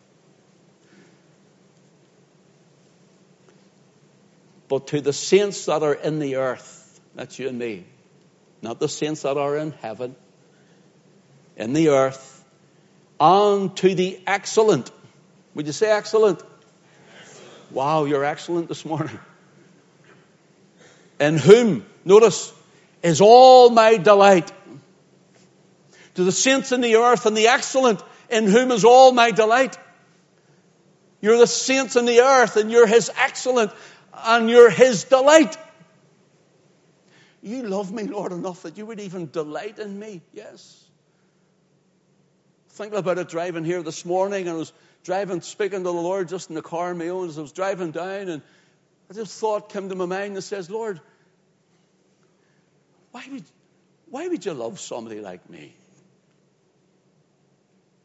But 4.70 4.88
to 4.88 5.01
the 5.01 5.13
saints 5.13 5.65
that 5.65 5.84
are 5.84 5.93
in 5.93 6.20
the 6.20 6.38
earth, 6.38 6.99
that's 7.15 7.39
you 7.39 7.47
and 7.47 7.57
me, 7.57 7.86
not 8.61 8.80
the 8.80 8.89
saints 8.89 9.22
that 9.22 9.38
are 9.38 9.57
in 9.57 9.72
heaven, 9.72 10.15
in 11.55 11.74
the 11.74 11.89
earth, 11.89 12.43
and 13.20 13.76
to 13.78 13.95
the 13.95 14.20
excellent. 14.28 14.91
Would 15.55 15.68
you 15.68 15.74
say 15.74 15.89
excellent? 15.89 16.43
excellent. 17.20 17.72
Wow, 17.72 18.05
you're 18.05 18.26
excellent 18.26 18.68
this 18.68 18.86
morning. 18.86 19.18
In 21.20 21.38
whom, 21.38 21.86
notice, 22.05 22.53
is 23.01 23.22
all 23.22 23.70
my 23.70 23.97
delight 23.97 24.51
to 26.15 26.24
the 26.24 26.32
saints 26.32 26.72
in 26.72 26.82
the 26.82 26.95
earth 26.95 27.26
and 27.26 27.38
the 27.38 27.47
excellent 27.47 28.03
in 28.30 28.47
whom 28.47 28.72
is 28.72 28.84
all 28.84 29.11
my 29.11 29.32
delight. 29.32 29.78
You're 31.22 31.38
the 31.38 31.47
saints 31.47 31.95
in 31.95 32.05
the 32.05 32.22
earth 32.22 32.57
and 32.57 32.72
you're 32.72 32.88
his 32.88 33.11
excellent 33.15 33.72
and 34.24 34.49
you're 34.49 34.70
his 34.70 35.03
delight. 35.05 35.57
You 37.41 37.63
love 37.63 37.91
me, 37.91 38.03
Lord, 38.03 38.32
enough 38.32 38.63
that 38.63 38.78
you 38.78 38.86
would 38.86 38.99
even 38.99 39.30
delight 39.30 39.80
in 39.80 39.97
me. 39.97 40.22
Yes. 40.34 40.84
Thinking 42.70 42.99
about 42.99 43.18
it 43.18 43.30
driving 43.30 43.63
here 43.63 43.82
this 43.82 44.05
morning, 44.05 44.47
and 44.47 44.55
I 44.55 44.59
was 44.59 44.74
driving, 45.03 45.41
speaking 45.41 45.80
to 45.80 45.84
the 45.84 45.93
Lord 45.93 46.28
just 46.28 46.49
in 46.49 46.55
the 46.55 46.61
car 46.61 46.89
on 46.89 46.97
my 46.97 47.09
own 47.09 47.30
as 47.30 47.38
I 47.38 47.41
was 47.41 47.51
driving 47.51 47.91
down, 47.91 48.28
and 48.28 48.41
I 49.09 49.13
just 49.13 49.39
thought 49.39 49.70
came 49.70 49.89
to 49.89 49.95
my 49.95 50.05
mind 50.05 50.36
and 50.36 50.43
says, 50.43 50.70
Lord, 50.70 50.99
why 53.11 53.24
would, 53.32 53.43
why 54.09 54.28
would 54.28 54.45
you 54.45 54.53
love 54.53 54.80
somebody 54.80 55.22
like 55.22 55.49
me? 55.49 55.74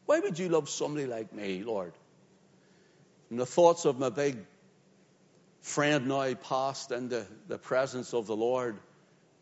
Why 0.05 0.19
would 0.19 0.39
you 0.39 0.49
love 0.49 0.69
somebody 0.69 1.05
like 1.05 1.33
me, 1.33 1.63
Lord? 1.63 1.93
And 3.29 3.39
the 3.39 3.45
thoughts 3.45 3.85
of 3.85 3.99
my 3.99 4.09
big 4.09 4.37
friend 5.63 6.07
now 6.07 6.33
passed 6.35 6.91
into 6.91 7.25
the 7.47 7.57
presence 7.57 8.13
of 8.13 8.27
the 8.27 8.35
Lord, 8.35 8.77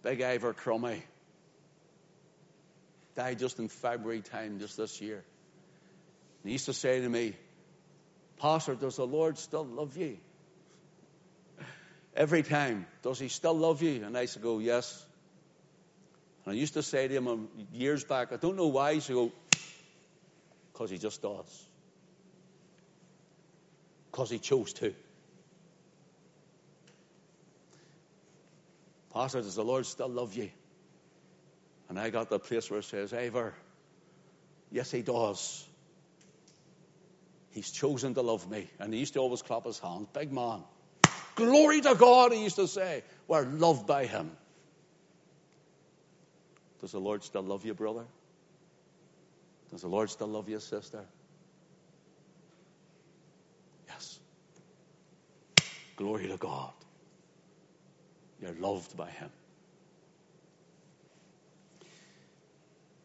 Big 0.03 0.22
Ivor 0.22 0.53
Crummy, 0.53 1.03
died 3.15 3.39
just 3.39 3.59
in 3.59 3.67
February 3.67 4.22
time, 4.22 4.59
just 4.59 4.78
this 4.78 5.01
year. 5.01 5.15
And 5.15 6.49
he 6.49 6.51
used 6.53 6.67
to 6.67 6.74
say 6.74 7.01
to 7.01 7.09
me, 7.09 7.34
Pastor, 8.38 8.76
does 8.76 8.95
the 8.95 9.05
Lord 9.05 9.38
still 9.39 9.65
love 9.65 9.97
you? 9.97 10.17
Every 12.15 12.43
time, 12.43 12.86
does 13.01 13.19
he 13.19 13.28
still 13.28 13.55
love 13.55 13.82
you? 13.82 14.03
And 14.03 14.15
I 14.15 14.22
used 14.22 14.34
to 14.34 14.39
go, 14.39 14.59
yes. 14.59 15.03
And 16.45 16.53
I 16.53 16.55
used 16.55 16.74
to 16.76 16.84
say 16.84 17.07
to 17.07 17.13
him 17.13 17.28
um, 17.28 17.49
years 17.74 18.03
back, 18.03 18.32
I 18.32 18.36
don't 18.36 18.57
know 18.57 18.67
why. 18.67 18.91
He 18.91 18.95
used 18.95 19.07
to 19.07 19.13
go, 19.13 19.32
because 20.72 20.91
he 20.91 20.97
just 20.99 21.22
does. 21.22 21.65
Because 24.11 24.30
he 24.30 24.39
chose 24.39 24.74
to. 24.74 24.93
Pastor, 29.14 29.41
does 29.41 29.55
the 29.55 29.64
Lord 29.64 29.86
still 29.86 30.07
love 30.07 30.36
you? 30.36 30.49
And 31.89 31.99
I 31.99 32.09
got 32.09 32.30
the 32.30 32.39
place 32.39 32.70
where 32.70 32.80
it 32.80 32.86
says, 32.86 33.14
Ivor, 33.14 33.53
yes, 34.72 34.89
he 34.91 35.01
does. 35.01 35.66
He's 37.51 37.70
chosen 37.70 38.14
to 38.14 38.22
love 38.22 38.49
me. 38.49 38.70
And 38.80 38.93
he 38.93 39.01
used 39.01 39.14
to 39.16 39.20
always 39.20 39.41
clap 39.41 39.66
his 39.66 39.78
hands. 39.78 40.07
Big 40.14 40.32
man. 40.32 40.64
Glory 41.36 41.82
to 41.82 41.95
God, 41.95 42.32
he 42.32 42.43
used 42.43 42.55
to 42.55 42.68
say. 42.68 43.03
We're 43.28 43.43
loved 43.43 43.88
by 43.88 44.05
him. 44.05 44.32
Does 46.80 46.93
the 46.93 46.99
Lord 46.99 47.24
still 47.24 47.43
love 47.43 47.66
you, 47.66 47.74
brother? 47.74 48.05
Does 49.70 49.82
the 49.82 49.88
Lord 49.88 50.09
still 50.09 50.28
love 50.28 50.47
you, 50.49 50.59
sister? 50.59 51.03
Yes. 53.88 54.20
Glory 55.97 56.28
to 56.28 56.38
God. 56.38 56.72
You're 58.42 58.54
loved 58.54 58.98
by 58.98 59.10
Him. 59.10 59.30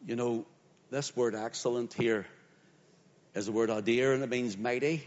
You 0.05 0.15
know, 0.15 0.45
this 0.89 1.15
word 1.15 1.35
excellent 1.35 1.93
here 1.93 2.25
is 3.35 3.45
the 3.45 3.51
word 3.51 3.69
adir, 3.69 4.13
and 4.13 4.23
it 4.23 4.29
means 4.29 4.57
mighty, 4.57 5.03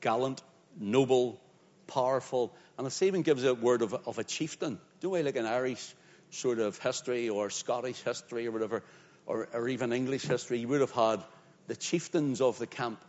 gallant, 0.00 0.42
noble, 0.78 1.40
powerful. 1.86 2.54
And 2.78 2.86
it 2.86 3.02
even 3.02 3.22
gives 3.22 3.44
a 3.44 3.54
word 3.54 3.82
of, 3.82 3.94
of 4.06 4.18
a 4.18 4.24
chieftain. 4.24 4.78
Do 5.00 5.10
we 5.10 5.22
like 5.22 5.36
an 5.36 5.46
Irish 5.46 5.94
sort 6.34 6.58
of 6.58 6.78
history 6.78 7.28
or 7.28 7.50
Scottish 7.50 8.02
history 8.02 8.46
or 8.46 8.50
whatever, 8.50 8.82
or, 9.26 9.48
or 9.52 9.68
even 9.68 9.92
English 9.92 10.22
history, 10.22 10.58
you 10.58 10.68
would 10.68 10.80
have 10.80 10.90
had 10.90 11.22
the 11.66 11.76
chieftains 11.76 12.40
of 12.40 12.58
the 12.58 12.66
camp. 12.66 13.02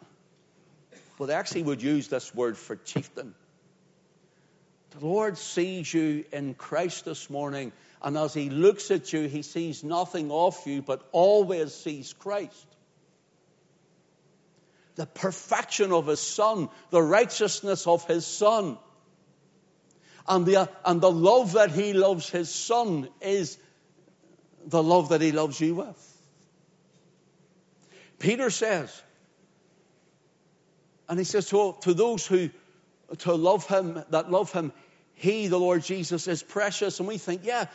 But 1.18 1.28
they 1.28 1.34
actually 1.34 1.64
would 1.64 1.82
use 1.82 2.08
this 2.08 2.34
word 2.34 2.58
for 2.58 2.76
chieftain. 2.76 3.36
The 5.00 5.06
Lord 5.06 5.38
sees 5.38 5.94
you 5.94 6.26
in 6.32 6.54
Christ 6.54 7.06
this 7.06 7.30
morning, 7.30 7.72
and 8.02 8.18
as 8.18 8.34
He 8.34 8.50
looks 8.50 8.92
at 8.92 9.12
you, 9.12 9.28
He 9.28 9.42
sees 9.42 9.84
nothing 9.84 10.32
of 10.32 10.56
you, 10.66 10.82
but 10.82 11.08
always 11.12 11.74
sees 11.74 12.14
Christ. 12.14 12.68
The 14.96 15.06
perfection 15.06 15.92
of 15.92 16.08
His 16.08 16.22
Son, 16.22 16.70
the 16.90 17.02
righteousness 17.02 17.88
of 17.88 18.08
His 18.08 18.26
Son 18.26 18.78
and 20.28 20.46
the, 20.46 20.70
and 20.84 21.02
the 21.02 21.12
love 21.12 21.54
that 21.54 21.72
he 21.72 21.94
loves 21.94 22.30
his 22.30 22.50
son 22.50 23.08
is 23.22 23.58
the 24.66 24.82
love 24.82 25.10
that 25.10 25.22
he 25.22 25.32
loves 25.32 25.60
you 25.60 25.76
with. 25.76 26.12
Peter 28.18 28.50
says, 28.50 29.04
and 31.08 31.20
he 31.20 31.26
says 31.26 31.48
to, 31.50 31.76
to 31.82 31.94
those 31.94 32.26
who 32.26 32.50
to 33.20 33.34
love 33.34 33.68
him, 33.68 34.04
that 34.10 34.32
love 34.32 34.52
him, 34.52 34.72
he, 35.16 35.48
the 35.48 35.60
Lord 35.60 35.84
Jesus, 35.84 36.28
is 36.28 36.44
precious. 36.44 37.00
And 37.00 37.08
we 37.08 37.18
think, 37.18 37.42
yeah, 37.44 37.66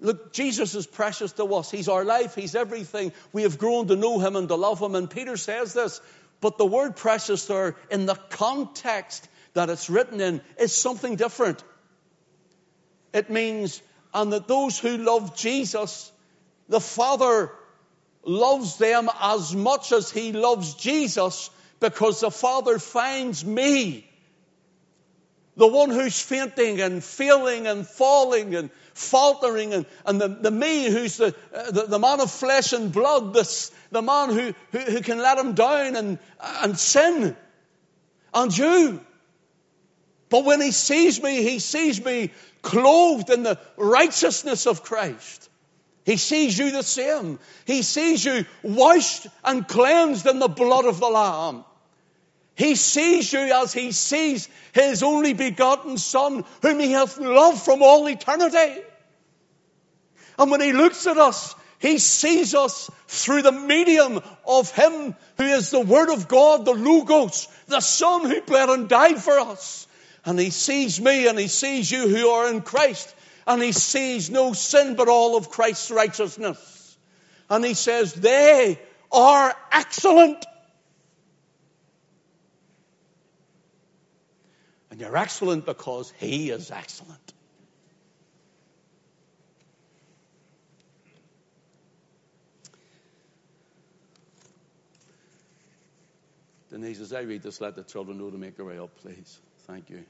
look, 0.00 0.32
Jesus 0.32 0.74
is 0.74 0.86
precious 0.86 1.32
to 1.32 1.44
us. 1.54 1.70
He's 1.70 1.88
our 1.88 2.04
life. 2.04 2.34
He's 2.34 2.54
everything. 2.54 3.12
We 3.32 3.42
have 3.42 3.58
grown 3.58 3.88
to 3.88 3.96
know 3.96 4.18
him 4.20 4.36
and 4.36 4.48
to 4.48 4.54
love 4.54 4.80
him. 4.80 4.94
And 4.94 5.10
Peter 5.10 5.36
says 5.36 5.72
this, 5.72 6.00
but 6.40 6.58
the 6.58 6.66
word 6.66 6.96
precious 6.96 7.46
there, 7.46 7.74
in 7.90 8.06
the 8.06 8.14
context 8.14 9.26
that 9.54 9.70
it's 9.70 9.88
written 9.88 10.20
in, 10.20 10.42
is 10.58 10.74
something 10.74 11.16
different. 11.16 11.64
It 13.14 13.30
means, 13.30 13.80
and 14.12 14.32
that 14.32 14.46
those 14.46 14.78
who 14.78 14.98
love 14.98 15.36
Jesus, 15.36 16.12
the 16.68 16.80
Father 16.80 17.50
loves 18.24 18.76
them 18.76 19.08
as 19.20 19.54
much 19.54 19.92
as 19.92 20.10
He 20.10 20.32
loves 20.32 20.74
Jesus 20.74 21.50
because 21.80 22.20
the 22.20 22.30
Father 22.30 22.78
finds 22.78 23.44
me, 23.44 24.06
the 25.56 25.66
one 25.66 25.90
who's 25.90 26.20
fainting 26.20 26.80
and 26.80 27.02
failing 27.02 27.66
and 27.66 27.86
falling 27.86 28.54
and 28.54 28.70
faltering, 28.94 29.72
and, 29.72 29.86
and 30.04 30.20
the, 30.20 30.28
the 30.28 30.50
me 30.50 30.90
who's 30.90 31.16
the, 31.16 31.34
uh, 31.54 31.70
the, 31.70 31.86
the, 31.86 31.98
man 31.98 32.20
of 32.20 32.30
flesh 32.30 32.72
and 32.72 32.92
blood, 32.92 33.34
this, 33.34 33.70
the 33.90 34.02
man 34.02 34.30
who, 34.30 34.54
who, 34.72 34.78
who 34.78 35.00
can 35.00 35.18
let 35.18 35.38
him 35.38 35.54
down 35.54 35.96
and, 35.96 36.18
and 36.40 36.78
sin, 36.78 37.36
and 38.32 38.56
you. 38.56 39.00
But 40.28 40.44
when 40.44 40.60
he 40.60 40.72
sees 40.72 41.22
me, 41.22 41.42
he 41.42 41.58
sees 41.60 42.04
me 42.04 42.32
clothed 42.62 43.30
in 43.30 43.42
the 43.42 43.58
righteousness 43.76 44.66
of 44.66 44.82
Christ. 44.82 45.48
He 46.04 46.16
sees 46.16 46.58
you 46.58 46.70
the 46.70 46.82
same. 46.82 47.38
He 47.66 47.82
sees 47.82 48.24
you 48.24 48.44
washed 48.62 49.26
and 49.44 49.66
cleansed 49.66 50.26
in 50.26 50.38
the 50.38 50.48
blood 50.48 50.84
of 50.84 51.00
the 51.00 51.08
Lamb. 51.08 51.64
He 52.56 52.76
sees 52.76 53.32
you 53.32 53.40
as 53.40 53.72
he 53.72 53.92
sees 53.92 54.48
his 54.72 55.02
only 55.02 55.32
begotten 55.32 55.98
Son, 55.98 56.44
whom 56.62 56.78
he 56.78 56.92
hath 56.92 57.18
loved 57.18 57.62
from 57.62 57.82
all 57.82 58.08
eternity. 58.08 58.82
And 60.38 60.50
when 60.50 60.60
he 60.60 60.72
looks 60.72 61.06
at 61.06 61.16
us, 61.16 61.54
he 61.78 61.98
sees 61.98 62.54
us 62.54 62.90
through 63.08 63.42
the 63.42 63.52
medium 63.52 64.20
of 64.46 64.70
him 64.70 65.14
who 65.36 65.44
is 65.44 65.70
the 65.70 65.80
Word 65.80 66.10
of 66.10 66.28
God, 66.28 66.64
the 66.64 66.72
Logos, 66.72 67.48
the 67.66 67.80
Son 67.80 68.28
who 68.28 68.40
bled 68.40 68.68
and 68.70 68.88
died 68.88 69.18
for 69.18 69.38
us. 69.38 69.86
And 70.24 70.38
he 70.38 70.50
sees 70.50 71.00
me 71.00 71.28
and 71.28 71.38
he 71.38 71.48
sees 71.48 71.90
you 71.90 72.08
who 72.08 72.28
are 72.28 72.48
in 72.48 72.62
Christ. 72.62 73.14
And 73.46 73.62
he 73.62 73.72
sees 73.72 74.30
no 74.30 74.54
sin 74.54 74.94
but 74.96 75.08
all 75.08 75.36
of 75.36 75.50
Christ's 75.50 75.90
righteousness. 75.90 76.96
And 77.50 77.64
he 77.64 77.74
says, 77.74 78.14
they 78.14 78.80
are 79.12 79.54
excellent. 79.70 80.44
And 84.94 85.00
you're 85.00 85.16
excellent 85.16 85.66
because 85.66 86.12
he 86.18 86.50
is 86.50 86.70
excellent. 86.70 87.32
Denise, 96.70 97.00
as 97.00 97.12
I 97.12 97.22
read 97.22 97.42
this, 97.42 97.60
let 97.60 97.74
the 97.74 97.82
children 97.82 98.18
know 98.18 98.30
to 98.30 98.38
make 98.38 98.54
their 98.54 98.64
way 98.64 98.78
up, 98.78 98.96
please. 98.98 99.40
Thank 99.66 99.90
you. 99.90 100.04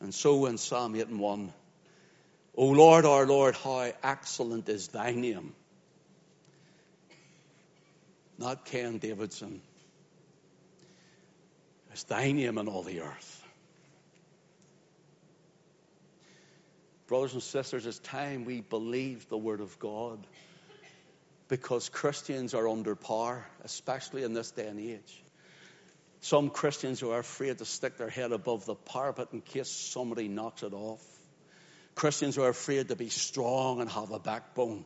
And 0.00 0.14
so 0.14 0.46
in 0.46 0.56
Psalm 0.56 0.96
8 0.96 1.08
and 1.08 1.20
1, 1.20 1.52
O 2.56 2.66
Lord, 2.68 3.04
our 3.04 3.26
Lord, 3.26 3.56
how 3.56 3.92
excellent 4.02 4.70
is 4.70 4.88
thy 4.88 5.10
name. 5.10 5.52
Not 8.38 8.64
Ken 8.64 8.96
Davidson. 8.96 9.60
It's 11.94 12.02
thy 12.02 12.32
name 12.32 12.58
in 12.58 12.66
all 12.66 12.82
the 12.82 13.02
earth. 13.02 13.46
Brothers 17.06 17.34
and 17.34 17.42
sisters, 17.42 17.86
it's 17.86 18.00
time 18.00 18.44
we 18.44 18.62
believe 18.62 19.28
the 19.28 19.38
Word 19.38 19.60
of 19.60 19.78
God 19.78 20.18
because 21.46 21.88
Christians 21.88 22.52
are 22.52 22.68
under 22.68 22.96
power, 22.96 23.46
especially 23.62 24.24
in 24.24 24.32
this 24.32 24.50
day 24.50 24.66
and 24.66 24.80
age. 24.80 25.22
Some 26.20 26.50
Christians 26.50 26.98
who 26.98 27.12
are 27.12 27.20
afraid 27.20 27.58
to 27.58 27.64
stick 27.64 27.96
their 27.96 28.10
head 28.10 28.32
above 28.32 28.66
the 28.66 28.74
parapet 28.74 29.28
in 29.32 29.40
case 29.40 29.70
somebody 29.70 30.26
knocks 30.26 30.64
it 30.64 30.72
off. 30.72 31.06
Christians 31.94 32.34
who 32.34 32.42
are 32.42 32.48
afraid 32.48 32.88
to 32.88 32.96
be 32.96 33.08
strong 33.08 33.80
and 33.80 33.88
have 33.88 34.10
a 34.10 34.18
backbone. 34.18 34.84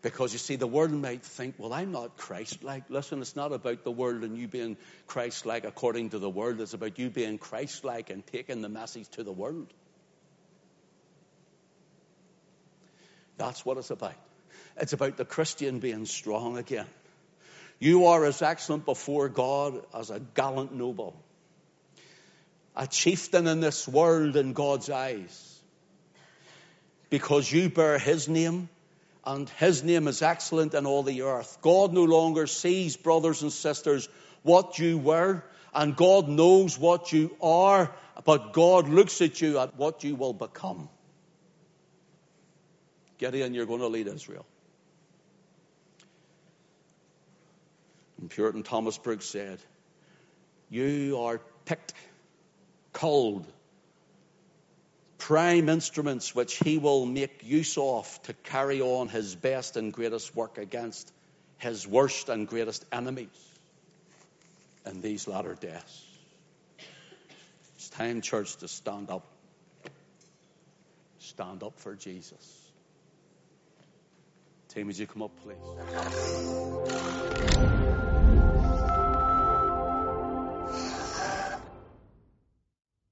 Because 0.00 0.32
you 0.32 0.38
see, 0.38 0.54
the 0.54 0.66
world 0.66 0.92
might 0.92 1.24
think, 1.24 1.56
well, 1.58 1.72
I'm 1.72 1.90
not 1.90 2.16
Christ 2.16 2.62
like. 2.62 2.84
Listen, 2.88 3.20
it's 3.20 3.34
not 3.34 3.52
about 3.52 3.82
the 3.82 3.90
world 3.90 4.22
and 4.22 4.38
you 4.38 4.46
being 4.46 4.76
Christ 5.08 5.44
like 5.44 5.64
according 5.64 6.10
to 6.10 6.20
the 6.20 6.30
world. 6.30 6.60
It's 6.60 6.74
about 6.74 6.98
you 6.98 7.10
being 7.10 7.38
Christ 7.38 7.82
like 7.84 8.10
and 8.10 8.24
taking 8.24 8.62
the 8.62 8.68
message 8.68 9.08
to 9.10 9.24
the 9.24 9.32
world. 9.32 9.66
That's 13.38 13.64
what 13.64 13.76
it's 13.76 13.90
about. 13.90 14.14
It's 14.76 14.92
about 14.92 15.16
the 15.16 15.24
Christian 15.24 15.80
being 15.80 16.06
strong 16.06 16.58
again. 16.58 16.86
You 17.80 18.06
are 18.06 18.24
as 18.24 18.42
excellent 18.42 18.84
before 18.84 19.28
God 19.28 19.84
as 19.94 20.10
a 20.10 20.20
gallant 20.20 20.72
noble, 20.72 21.14
a 22.76 22.86
chieftain 22.86 23.46
in 23.46 23.60
this 23.60 23.86
world 23.86 24.36
in 24.36 24.52
God's 24.52 24.90
eyes, 24.90 25.60
because 27.10 27.50
you 27.50 27.68
bear 27.68 27.98
his 27.98 28.28
name 28.28 28.68
and 29.28 29.46
his 29.50 29.84
name 29.84 30.08
is 30.08 30.22
excellent 30.22 30.72
in 30.72 30.86
all 30.86 31.02
the 31.02 31.20
earth. 31.20 31.58
God 31.60 31.92
no 31.92 32.04
longer 32.04 32.46
sees, 32.46 32.96
brothers 32.96 33.42
and 33.42 33.52
sisters, 33.52 34.08
what 34.42 34.78
you 34.78 34.96
were, 34.96 35.44
and 35.74 35.94
God 35.94 36.28
knows 36.28 36.78
what 36.78 37.12
you 37.12 37.36
are, 37.42 37.94
but 38.24 38.54
God 38.54 38.88
looks 38.88 39.20
at 39.20 39.38
you 39.42 39.58
at 39.58 39.76
what 39.76 40.02
you 40.02 40.14
will 40.14 40.32
become. 40.32 40.88
Gideon, 43.18 43.52
you're 43.52 43.66
going 43.66 43.80
to 43.80 43.88
lead 43.88 44.06
Israel. 44.06 44.46
And 48.18 48.30
Puritan 48.30 48.62
Thomas 48.62 48.96
Brooks 48.96 49.26
said, 49.26 49.58
You 50.70 51.18
are 51.20 51.38
picked, 51.66 51.92
cold, 52.94 53.46
prime 55.18 55.68
instruments 55.68 56.34
which 56.34 56.54
he 56.56 56.78
will 56.78 57.04
make 57.04 57.42
use 57.44 57.76
of 57.76 58.22
to 58.22 58.32
carry 58.32 58.80
on 58.80 59.08
his 59.08 59.34
best 59.34 59.76
and 59.76 59.92
greatest 59.92 60.34
work 60.34 60.56
against 60.58 61.12
his 61.58 61.86
worst 61.86 62.28
and 62.28 62.48
greatest 62.48 62.84
enemies 62.92 63.28
in 64.86 65.02
these 65.02 65.28
latter 65.28 65.54
days. 65.54 66.04
It's 67.74 67.88
time, 67.90 68.22
church, 68.22 68.56
to 68.56 68.68
stand 68.68 69.10
up. 69.10 69.26
Stand 71.18 71.62
up 71.62 71.78
for 71.78 71.94
Jesus. 71.94 72.70
Team, 74.68 74.86
would 74.86 74.98
you 74.98 75.06
come 75.06 75.22
up, 75.22 75.32
please? 75.42 75.56